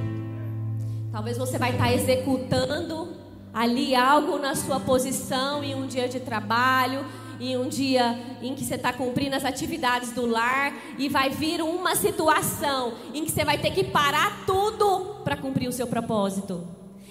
Talvez 1.10 1.36
você 1.36 1.58
vai 1.58 1.72
estar 1.72 1.92
executando 1.92 3.16
ali 3.52 3.96
algo 3.96 4.38
na 4.38 4.54
sua 4.54 4.78
posição 4.78 5.62
em 5.64 5.74
um 5.74 5.88
dia 5.88 6.08
de 6.08 6.20
trabalho, 6.20 7.04
em 7.40 7.56
um 7.56 7.68
dia 7.68 8.16
em 8.40 8.54
que 8.54 8.64
você 8.64 8.76
está 8.76 8.92
cumprindo 8.92 9.34
as 9.34 9.44
atividades 9.44 10.12
do 10.12 10.24
lar 10.24 10.72
e 10.96 11.08
vai 11.08 11.30
vir 11.30 11.60
uma 11.60 11.96
situação 11.96 12.94
em 13.12 13.24
que 13.24 13.32
você 13.32 13.44
vai 13.44 13.58
ter 13.58 13.72
que 13.72 13.82
parar 13.82 14.46
tudo 14.46 15.16
para 15.24 15.36
cumprir 15.36 15.68
o 15.68 15.72
seu 15.72 15.88
propósito. 15.88 16.64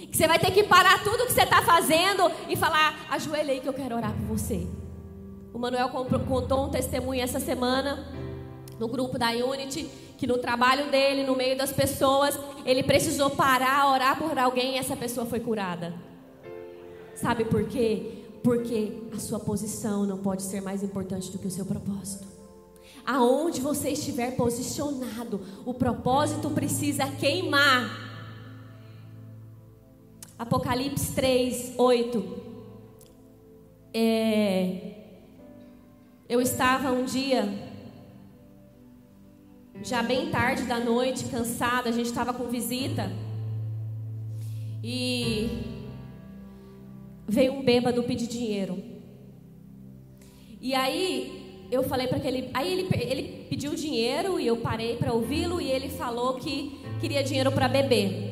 Que 0.09 0.15
você 0.15 0.27
vai 0.27 0.39
ter 0.39 0.51
que 0.51 0.63
parar 0.63 1.03
tudo 1.03 1.25
que 1.25 1.33
você 1.33 1.43
está 1.43 1.61
fazendo 1.61 2.31
e 2.49 2.55
falar: 2.55 3.07
ajoelhei 3.09 3.59
que 3.59 3.67
eu 3.67 3.73
quero 3.73 3.95
orar 3.95 4.13
por 4.13 4.37
você. 4.37 4.67
O 5.53 5.59
Manuel 5.59 5.89
contou 5.89 6.65
um 6.65 6.69
testemunho 6.69 7.21
essa 7.21 7.39
semana 7.39 8.07
no 8.79 8.87
grupo 8.87 9.17
da 9.17 9.29
Unity 9.31 9.89
que 10.21 10.27
no 10.27 10.37
trabalho 10.37 10.91
dele, 10.91 11.23
no 11.23 11.35
meio 11.35 11.57
das 11.57 11.71
pessoas, 11.71 12.39
ele 12.63 12.83
precisou 12.83 13.31
parar, 13.31 13.91
orar 13.91 14.19
por 14.19 14.37
alguém 14.37 14.75
e 14.75 14.77
essa 14.77 14.95
pessoa 14.95 15.25
foi 15.25 15.39
curada. 15.39 15.95
Sabe 17.15 17.43
por 17.43 17.63
quê? 17.65 18.23
Porque 18.43 19.01
a 19.15 19.19
sua 19.19 19.39
posição 19.39 20.05
não 20.05 20.19
pode 20.19 20.43
ser 20.43 20.61
mais 20.61 20.83
importante 20.83 21.31
do 21.31 21.39
que 21.39 21.47
o 21.47 21.49
seu 21.51 21.65
propósito. 21.65 22.27
Aonde 23.03 23.61
você 23.61 23.89
estiver 23.89 24.35
posicionado, 24.35 25.41
o 25.65 25.73
propósito 25.73 26.51
precisa 26.51 27.07
queimar. 27.07 27.89
Apocalipse 30.37 31.13
3, 31.15 31.73
8. 31.79 32.41
É, 33.91 34.90
eu 36.31 36.39
estava 36.39 36.93
um 36.93 37.03
dia, 37.03 37.43
já 39.83 40.01
bem 40.01 40.29
tarde 40.29 40.63
da 40.63 40.79
noite, 40.79 41.25
cansada, 41.25 41.89
a 41.89 41.91
gente 41.91 42.05
estava 42.05 42.33
com 42.33 42.47
visita. 42.47 43.11
E 44.81 45.49
veio 47.27 47.51
um 47.51 47.61
bêbado 47.61 48.01
pedir 48.03 48.27
dinheiro. 48.27 48.81
E 50.61 50.73
aí 50.73 51.67
eu 51.69 51.83
falei 51.83 52.07
para 52.07 52.15
aquele, 52.15 52.49
aí 52.53 52.79
ele, 52.79 52.87
ele 52.93 53.45
pediu 53.49 53.75
dinheiro 53.75 54.39
e 54.39 54.47
eu 54.47 54.55
parei 54.55 54.95
para 54.95 55.11
ouvi-lo 55.11 55.59
e 55.59 55.69
ele 55.69 55.89
falou 55.89 56.35
que 56.35 56.79
queria 57.01 57.21
dinheiro 57.21 57.51
para 57.51 57.67
beber. 57.67 58.30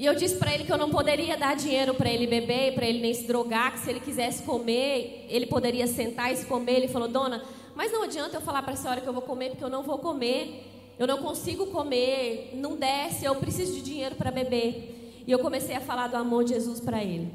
E 0.00 0.06
eu 0.06 0.14
disse 0.14 0.36
para 0.36 0.54
ele 0.54 0.64
que 0.64 0.72
eu 0.72 0.78
não 0.78 0.88
poderia 0.88 1.36
dar 1.36 1.54
dinheiro 1.54 1.92
para 1.92 2.08
ele 2.08 2.26
beber, 2.26 2.72
para 2.72 2.86
ele 2.86 3.00
nem 3.00 3.12
se 3.12 3.26
drogar, 3.26 3.74
que 3.74 3.80
se 3.80 3.90
ele 3.90 4.00
quisesse 4.00 4.42
comer, 4.44 5.26
ele 5.28 5.44
poderia 5.44 5.86
sentar 5.86 6.32
e 6.32 6.36
se 6.36 6.46
comer. 6.46 6.76
Ele 6.76 6.88
falou: 6.88 7.06
"Dona, 7.06 7.42
mas 7.74 7.92
não 7.92 8.04
adianta 8.04 8.38
eu 8.38 8.40
falar 8.40 8.62
para 8.62 8.72
a 8.72 8.76
senhora 8.76 9.02
que 9.02 9.06
eu 9.06 9.12
vou 9.12 9.20
comer 9.20 9.50
porque 9.50 9.62
eu 9.62 9.68
não 9.68 9.82
vou 9.82 9.98
comer. 9.98 10.94
Eu 10.98 11.06
não 11.06 11.18
consigo 11.18 11.66
comer, 11.66 12.50
não 12.54 12.76
desce, 12.76 13.26
eu 13.26 13.34
preciso 13.34 13.74
de 13.74 13.82
dinheiro 13.82 14.14
para 14.14 14.30
beber". 14.30 15.22
E 15.26 15.30
eu 15.30 15.38
comecei 15.38 15.76
a 15.76 15.82
falar 15.82 16.06
do 16.06 16.16
amor 16.16 16.44
de 16.44 16.54
Jesus 16.54 16.80
para 16.80 17.04
ele. 17.04 17.30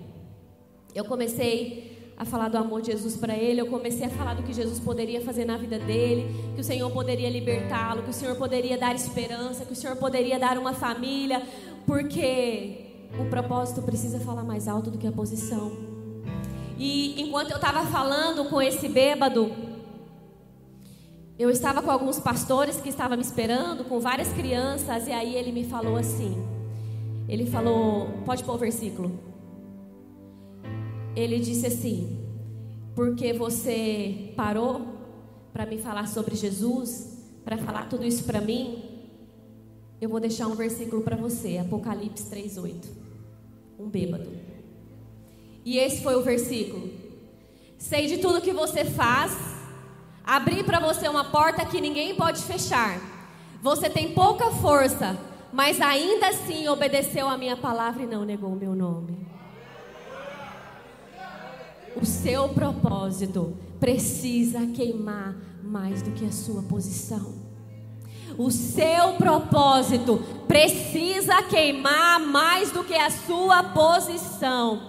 Eu 0.96 1.06
comecei 1.06 1.96
a 2.18 2.26
falar 2.26 2.48
do 2.48 2.58
amor 2.58 2.82
de 2.82 2.92
Jesus 2.92 3.16
para 3.16 3.36
ele, 3.36 3.62
eu 3.62 3.68
comecei 3.68 4.08
a 4.08 4.10
falar 4.10 4.34
do 4.34 4.42
que 4.42 4.54
Jesus 4.54 4.80
poderia 4.80 5.22
fazer 5.22 5.46
na 5.46 5.58
vida 5.58 5.78
dele, 5.78 6.26
que 6.56 6.62
o 6.62 6.64
Senhor 6.64 6.90
poderia 6.90 7.30
libertá-lo, 7.30 8.04
que 8.04 8.10
o 8.10 8.14
Senhor 8.14 8.36
poderia 8.38 8.78
dar 8.78 8.96
esperança, 8.96 9.66
que 9.66 9.74
o 9.74 9.76
Senhor 9.76 9.98
poderia 9.98 10.40
dar 10.40 10.58
uma 10.58 10.74
família, 10.74 11.44
porque 11.86 13.10
o 13.20 13.26
propósito 13.30 13.82
precisa 13.82 14.20
falar 14.20 14.44
mais 14.44 14.68
alto 14.68 14.90
do 14.92 14.98
que 14.98 15.08
a 15.08 15.12
posição. 15.12 15.72
E 16.78 17.22
enquanto 17.22 17.52
eu 17.52 17.56
estava 17.56 17.86
falando 17.86 18.50
com 18.50 18.62
esse 18.62 18.88
bêbado, 18.90 19.52
eu 21.38 21.50
estava 21.50 21.82
com 21.82 21.92
alguns 21.92 22.20
pastores 22.20 22.82
que 22.82 22.90
estavam 22.90 23.18
me 23.18 23.24
esperando, 23.24 23.86
com 23.86 24.00
várias 24.00 24.32
crianças, 24.34 25.08
e 25.08 25.12
aí 25.12 25.36
ele 25.36 25.52
me 25.52 25.64
falou 25.64 25.96
assim: 25.96 26.36
ele 27.28 27.46
falou, 27.46 28.08
pode 28.26 28.44
pôr 28.44 28.56
o 28.56 28.58
versículo. 28.58 29.20
Ele 31.16 31.40
disse 31.40 31.66
assim: 31.66 32.20
Porque 32.94 33.34
você 33.34 34.34
parou 34.36 34.82
para 35.54 35.66
me 35.66 35.78
falar 35.78 36.08
sobre 36.08 36.36
Jesus, 36.36 37.18
para 37.44 37.58
falar 37.58 37.88
tudo 37.88 38.06
isso 38.06 38.26
para 38.26 38.42
mim, 38.42 38.84
eu 40.02 40.10
vou 40.10 40.20
deixar 40.20 40.48
um 40.48 40.56
versículo 40.56 41.02
para 41.02 41.16
você, 41.16 41.58
Apocalipse 41.58 42.30
3:8. 42.30 42.88
Um 43.80 43.88
bêbado. 43.88 44.30
E 45.64 45.78
esse 45.78 46.02
foi 46.02 46.16
o 46.16 46.22
versículo. 46.22 46.90
Sei 47.78 48.08
de 48.08 48.18
tudo 48.18 48.42
que 48.42 48.54
você 48.54 48.86
faz, 48.86 49.36
abri 50.24 50.64
para 50.64 50.80
você 50.80 51.08
uma 51.08 51.26
porta 51.26 51.66
que 51.66 51.82
ninguém 51.82 52.16
pode 52.16 52.42
fechar. 52.42 53.00
Você 53.62 53.90
tem 53.90 54.14
pouca 54.14 54.52
força, 54.52 55.18
mas 55.52 55.82
ainda 55.82 56.28
assim 56.28 56.68
obedeceu 56.68 57.28
a 57.28 57.38
minha 57.38 57.58
palavra 57.58 58.04
e 58.04 58.08
não 58.08 58.24
negou 58.24 58.52
o 58.52 58.56
meu 58.56 58.76
nome. 58.76 59.26
O 61.96 62.06
seu 62.06 62.50
propósito 62.50 63.58
precisa 63.80 64.68
queimar 64.68 65.36
mais 65.64 66.02
do 66.02 66.12
que 66.12 66.26
a 66.26 66.32
sua 66.32 66.62
posição. 66.64 67.45
O 68.38 68.52
seu 68.52 69.14
propósito 69.14 70.18
precisa 70.48 71.42
queimar 71.44 72.20
mais 72.20 72.72
do 72.72 72.84
que 72.84 72.96
a 72.96 73.10
sua 73.10 73.64
posição. 73.64 74.82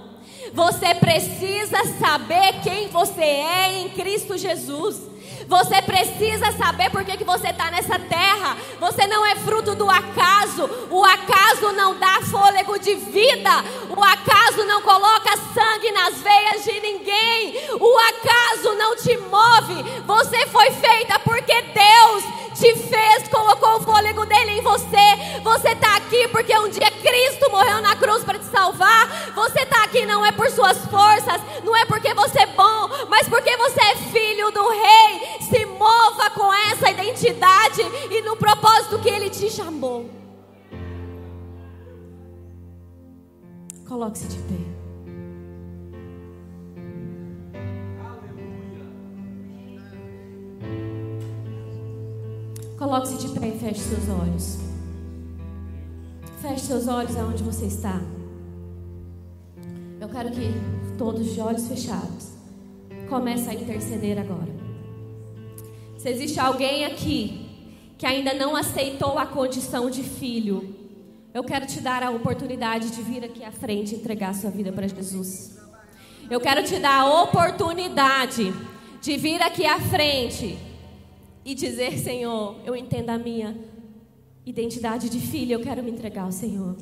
Você 0.52 0.94
precisa 0.94 1.84
saber 1.98 2.60
quem 2.62 2.88
você 2.88 3.22
é 3.22 3.80
em 3.80 3.88
Cristo 3.90 4.36
Jesus. 4.36 5.15
Você 5.46 5.80
precisa 5.82 6.50
saber 6.52 6.90
por 6.90 7.04
que, 7.04 7.16
que 7.16 7.24
você 7.24 7.48
está 7.48 7.70
nessa 7.70 7.98
terra. 7.98 8.56
Você 8.80 9.06
não 9.06 9.24
é 9.24 9.36
fruto 9.36 9.74
do 9.74 9.88
acaso. 9.88 10.68
O 10.90 11.04
acaso 11.04 11.72
não 11.72 11.98
dá 11.98 12.20
fôlego 12.22 12.78
de 12.78 12.94
vida. 12.94 13.50
O 13.96 14.02
acaso 14.02 14.64
não 14.64 14.82
coloca 14.82 15.36
sangue 15.54 15.90
nas 15.92 16.14
veias 16.20 16.64
de 16.64 16.80
ninguém. 16.80 17.54
O 17.80 17.98
acaso 17.98 18.74
não 18.74 18.96
te 18.96 19.16
move. 19.18 20.02
Você 20.04 20.46
foi 20.48 20.70
feita 20.72 21.18
porque 21.20 21.62
Deus 21.62 22.24
te 22.58 22.74
fez, 22.74 23.28
colocou 23.28 23.76
o 23.76 23.80
fôlego 23.82 24.24
dele 24.24 24.58
em 24.58 24.62
você. 24.62 25.40
Você 25.42 25.68
está 25.68 25.96
aqui 25.96 26.26
porque 26.28 26.58
um 26.58 26.68
dia 26.68 26.90
Cristo 27.06 27.48
morreu 27.52 27.80
na 27.80 27.94
cruz 27.94 28.24
para 28.24 28.36
te 28.36 28.46
salvar. 28.46 29.32
Você 29.32 29.60
está 29.60 29.84
aqui 29.84 30.04
não 30.04 30.26
é 30.26 30.32
por 30.32 30.50
suas 30.50 30.76
forças, 30.86 31.40
não 31.62 31.76
é 31.76 31.84
porque 31.84 32.12
você 32.12 32.40
é 32.40 32.46
bom, 32.46 32.88
mas 33.08 33.28
porque 33.28 33.56
você 33.56 33.80
é 33.80 33.96
filho 33.96 34.50
do 34.50 34.68
Rei. 34.68 35.38
Se 35.40 35.64
mova 35.66 36.28
com 36.30 36.52
essa 36.52 36.90
identidade 36.90 37.80
e 38.10 38.22
no 38.22 38.36
propósito 38.36 38.98
que 38.98 39.08
ele 39.08 39.30
te 39.30 39.48
chamou. 39.48 40.10
Coloque-se 43.86 44.26
de 44.26 44.38
pé. 44.38 44.66
Coloque-se 52.76 53.16
de 53.16 53.38
pé 53.38 53.46
e 53.46 53.58
feche 53.60 53.80
seus 53.80 54.08
olhos. 54.08 54.65
Feche 56.46 56.66
seus 56.66 56.86
olhos 56.86 57.16
aonde 57.16 57.42
você 57.42 57.66
está. 57.66 58.00
Eu 60.00 60.08
quero 60.08 60.30
que 60.30 60.52
todos 60.96 61.34
de 61.34 61.40
olhos 61.40 61.66
fechados 61.66 62.28
comece 63.08 63.50
a 63.50 63.54
interceder 63.54 64.16
agora. 64.16 64.54
Se 65.98 66.08
existe 66.08 66.38
alguém 66.38 66.84
aqui 66.84 67.48
que 67.98 68.06
ainda 68.06 68.32
não 68.32 68.54
aceitou 68.54 69.18
a 69.18 69.26
condição 69.26 69.90
de 69.90 70.04
filho, 70.04 70.72
eu 71.34 71.42
quero 71.42 71.66
te 71.66 71.80
dar 71.80 72.04
a 72.04 72.10
oportunidade 72.10 72.90
de 72.90 73.02
vir 73.02 73.24
aqui 73.24 73.42
à 73.42 73.50
frente 73.50 73.96
e 73.96 73.98
entregar 73.98 74.32
sua 74.32 74.50
vida 74.50 74.70
para 74.70 74.86
Jesus. 74.86 75.58
Eu 76.30 76.40
quero 76.40 76.62
te 76.62 76.78
dar 76.78 77.00
a 77.00 77.22
oportunidade 77.22 78.54
de 79.02 79.16
vir 79.16 79.42
aqui 79.42 79.66
à 79.66 79.80
frente 79.80 80.56
e 81.44 81.56
dizer: 81.56 81.98
Senhor, 81.98 82.54
eu 82.64 82.76
entendo 82.76 83.10
a 83.10 83.18
minha 83.18 83.56
identidade 84.46 85.10
de 85.10 85.18
filho, 85.18 85.54
eu 85.54 85.60
quero 85.60 85.82
me 85.82 85.90
entregar 85.90 86.22
ao 86.22 86.32
Senhor. 86.32 86.76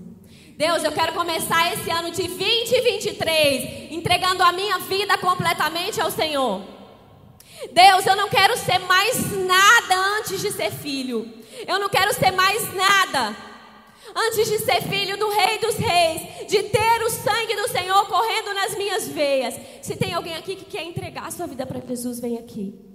Deus, 0.56 0.84
eu 0.84 0.92
quero 0.92 1.14
começar 1.14 1.72
esse 1.72 1.90
ano 1.90 2.10
de 2.10 2.28
2023 2.28 3.90
entregando 3.90 4.42
a 4.42 4.52
minha 4.52 4.78
vida 4.80 5.16
completamente 5.18 6.00
ao 6.00 6.10
Senhor. 6.10 6.62
Deus, 7.72 8.06
eu 8.06 8.14
não 8.14 8.28
quero 8.28 8.56
ser 8.58 8.78
mais 8.80 9.32
nada 9.46 10.18
antes 10.18 10.40
de 10.42 10.52
ser 10.52 10.70
filho. 10.70 11.26
Eu 11.66 11.78
não 11.78 11.88
quero 11.88 12.12
ser 12.12 12.30
mais 12.32 12.62
nada 12.74 13.34
antes 14.14 14.46
de 14.46 14.58
ser 14.58 14.82
filho 14.82 15.16
do 15.16 15.30
Rei 15.30 15.58
dos 15.58 15.76
Reis, 15.76 16.46
de 16.46 16.62
ter 16.64 17.02
o 17.02 17.10
sangue 17.10 17.56
do 17.56 17.68
Senhor 17.68 18.06
correndo 18.06 18.54
nas 18.54 18.76
minhas 18.76 19.08
veias. 19.08 19.54
Se 19.80 19.96
tem 19.96 20.12
alguém 20.12 20.36
aqui 20.36 20.54
que 20.54 20.66
quer 20.66 20.84
entregar 20.84 21.26
a 21.26 21.30
sua 21.30 21.46
vida 21.46 21.64
para 21.64 21.80
Jesus, 21.80 22.20
vem 22.20 22.36
aqui. 22.36 22.93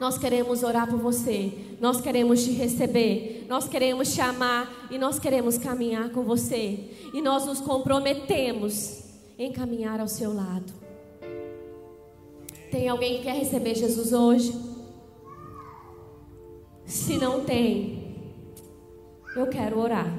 Nós 0.00 0.16
queremos 0.16 0.62
orar 0.62 0.88
por 0.88 0.98
você, 0.98 1.52
nós 1.80 2.00
queremos 2.00 2.44
te 2.44 2.52
receber, 2.52 3.46
nós 3.48 3.66
queremos 3.68 4.14
te 4.14 4.20
amar 4.20 4.88
e 4.90 4.96
nós 4.98 5.18
queremos 5.18 5.58
caminhar 5.58 6.10
com 6.10 6.22
você. 6.22 6.78
E 7.12 7.20
nós 7.20 7.46
nos 7.46 7.60
comprometemos 7.60 9.02
em 9.36 9.52
caminhar 9.52 10.00
ao 10.00 10.06
seu 10.06 10.32
lado. 10.32 10.72
Tem 12.70 12.88
alguém 12.88 13.16
que 13.18 13.22
quer 13.24 13.34
receber 13.34 13.74
Jesus 13.74 14.12
hoje? 14.12 14.54
Se 16.84 17.16
não 17.16 17.44
tem, 17.44 18.16
eu 19.34 19.48
quero 19.48 19.78
orar. 19.78 20.10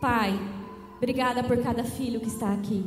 Pai, 0.00 0.38
obrigada 0.96 1.42
por 1.42 1.56
cada 1.62 1.82
filho 1.82 2.20
que 2.20 2.28
está 2.28 2.52
aqui. 2.52 2.84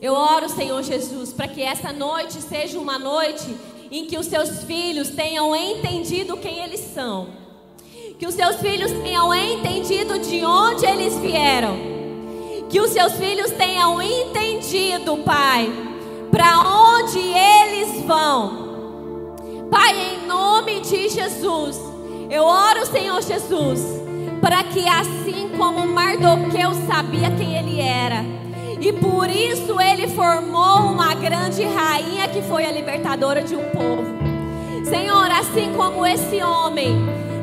Eu 0.00 0.14
oro, 0.14 0.48
Senhor 0.48 0.82
Jesus, 0.82 1.32
para 1.32 1.48
que 1.48 1.62
essa 1.62 1.92
noite 1.92 2.40
seja 2.40 2.78
uma 2.78 2.98
noite 2.98 3.56
em 3.90 4.04
que 4.06 4.18
os 4.18 4.26
seus 4.26 4.64
filhos 4.64 5.10
tenham 5.10 5.54
entendido 5.54 6.36
quem 6.36 6.58
eles 6.60 6.80
são. 6.94 7.28
Que 8.18 8.26
os 8.26 8.34
seus 8.34 8.56
filhos 8.56 8.90
tenham 8.90 9.32
entendido 9.34 10.18
de 10.18 10.44
onde 10.44 10.84
eles 10.84 11.16
vieram. 11.18 11.76
Que 12.68 12.80
os 12.80 12.90
seus 12.90 13.14
filhos 13.14 13.50
tenham 13.52 14.00
entendido, 14.02 15.18
Pai, 15.18 15.70
para 16.30 16.58
onde 16.60 17.18
eles 17.18 18.04
vão. 18.04 18.68
Pai, 19.70 19.94
em 20.14 20.26
nome 20.26 20.80
de 20.80 21.08
Jesus, 21.08 21.80
eu 22.30 22.44
oro, 22.44 22.86
Senhor 22.86 23.22
Jesus, 23.22 23.80
para 24.40 24.64
que 24.64 24.86
assim 24.86 25.50
como 25.56 25.86
Mardoqueu 25.86 26.72
sabia 26.86 27.30
quem 27.30 27.56
ele 27.56 27.80
era, 27.80 28.24
e 28.80 28.92
por 28.92 29.28
isso 29.28 29.80
ele 29.80 30.08
formou 30.08 30.92
uma 30.92 31.14
grande 31.14 31.64
rainha 31.64 32.28
que 32.28 32.42
foi 32.42 32.64
a 32.64 32.72
libertadora 32.72 33.42
de 33.42 33.56
um 33.56 33.64
povo. 33.70 34.18
Senhor, 34.84 35.30
assim 35.30 35.72
como 35.76 36.06
esse 36.06 36.42
homem 36.42 36.96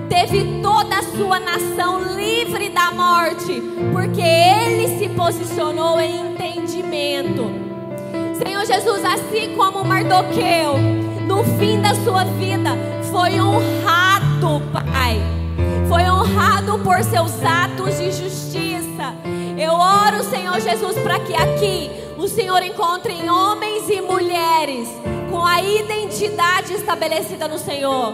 teve 0.10 0.62
toda 0.62 0.98
a 0.98 1.04
sua 1.04 1.40
nação 1.40 2.02
livre 2.16 2.70
da 2.70 2.92
morte, 2.92 3.62
porque 3.92 4.22
ele 4.22 4.98
se 4.98 5.10
posicionou 5.10 6.00
em 6.00 6.32
entendimento. 6.32 7.52
Senhor 8.42 8.66
Jesus, 8.66 9.04
assim 9.04 9.56
como 9.56 9.84
Mardoqueu, 9.84 10.78
no 11.28 11.44
fim 11.58 11.82
da 11.82 11.94
sua 11.96 12.24
vida, 12.24 12.72
foi 13.12 13.40
honrado, 13.40 14.62
Pai. 14.72 15.22
Foi 15.88 16.04
honrado 16.04 16.80
por 16.80 17.04
seus 17.04 17.44
atos 17.44 17.98
de 17.98 18.12
justiça. 18.12 19.14
Eu 19.58 19.74
oro, 19.74 20.22
Senhor 20.24 20.60
Jesus, 20.60 20.98
para 21.00 21.18
que 21.20 21.34
aqui 21.34 21.90
o 22.18 22.28
Senhor 22.28 22.62
encontre 22.62 23.14
homens 23.30 23.90
e 23.90 24.02
mulheres 24.02 24.90
com 25.32 25.46
a 25.46 25.62
identidade 25.62 26.74
estabelecida 26.74 27.48
no 27.48 27.58
Senhor. 27.58 28.14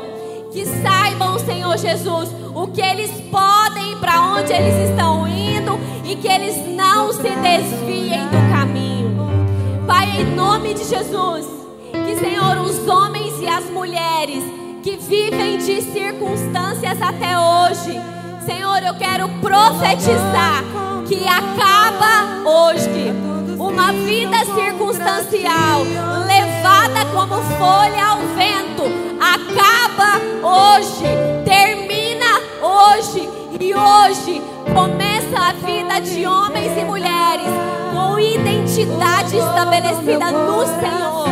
Que 0.51 0.65
saibam, 0.65 1.39
Senhor 1.39 1.77
Jesus, 1.77 2.29
o 2.53 2.67
que 2.67 2.81
eles 2.81 3.09
podem, 3.31 3.97
para 3.97 4.21
onde 4.21 4.53
eles 4.53 4.89
estão 4.89 5.27
indo 5.27 5.79
e 6.05 6.15
que 6.15 6.27
eles 6.27 6.57
não 6.75 7.11
se 7.11 7.29
desviem 7.29 8.25
do 8.27 8.55
caminho. 8.55 9.17
Pai, 9.87 10.21
em 10.21 10.35
nome 10.35 10.75
de 10.75 10.83
Jesus, 10.83 11.47
que, 11.91 12.15
Senhor, 12.17 12.57
os 12.59 12.87
homens 12.87 13.41
e 13.41 13.47
as 13.47 13.65
mulheres 13.65 14.43
que 14.83 14.95
vivem 14.97 15.57
de 15.57 15.81
circunstâncias 15.81 17.01
até 17.01 17.37
hoje, 17.37 17.99
Senhor, 18.45 18.83
eu 18.83 18.93
quero 18.95 19.27
profetizar 19.39 20.80
que 21.11 21.27
acaba 21.27 22.49
hoje. 22.49 23.11
Uma 23.59 23.91
vida 23.91 24.37
circunstancial, 24.55 25.83
levada 26.25 27.05
como 27.13 27.35
folha 27.57 28.05
ao 28.05 28.19
vento, 28.33 28.83
acaba 29.19 30.21
hoje, 30.41 31.03
termina 31.43 32.39
hoje 32.61 33.29
e 33.59 33.75
hoje 33.75 34.41
começa 34.73 35.37
a 35.37 35.53
vida 35.53 35.99
de 35.99 36.25
homens 36.25 36.77
e 36.77 36.85
mulheres 36.85 37.47
com 37.91 38.17
identidade 38.17 39.35
estabelecida 39.35 40.31
no 40.31 40.65
Senhor, 40.65 41.27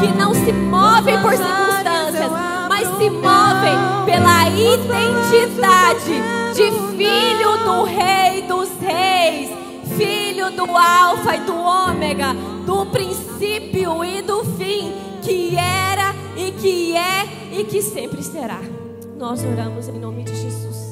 que 0.00 0.08
não 0.16 0.32
se 0.32 0.52
movem 0.52 1.20
por 1.20 1.32
circunstâncias, 1.36 1.97
se 2.98 3.08
movem 3.10 3.78
pela 4.04 4.50
identidade 4.50 6.20
de 6.52 6.96
filho 6.96 7.56
do 7.58 7.84
Rei 7.84 8.42
dos 8.42 8.68
Reis, 8.80 9.50
filho 9.96 10.50
do 10.50 10.76
Alfa 10.76 11.36
e 11.36 11.40
do 11.42 11.54
Ômega, 11.56 12.34
do 12.66 12.86
princípio 12.86 14.04
e 14.04 14.20
do 14.20 14.44
fim, 14.56 14.92
que 15.22 15.56
era 15.56 16.12
e 16.36 16.50
que 16.50 16.96
é 16.96 17.24
e 17.52 17.62
que 17.62 17.80
sempre 17.80 18.20
será. 18.20 18.60
Nós 19.16 19.44
oramos 19.44 19.86
em 19.86 19.98
nome 19.98 20.24
de 20.24 20.34
Jesus. 20.34 20.87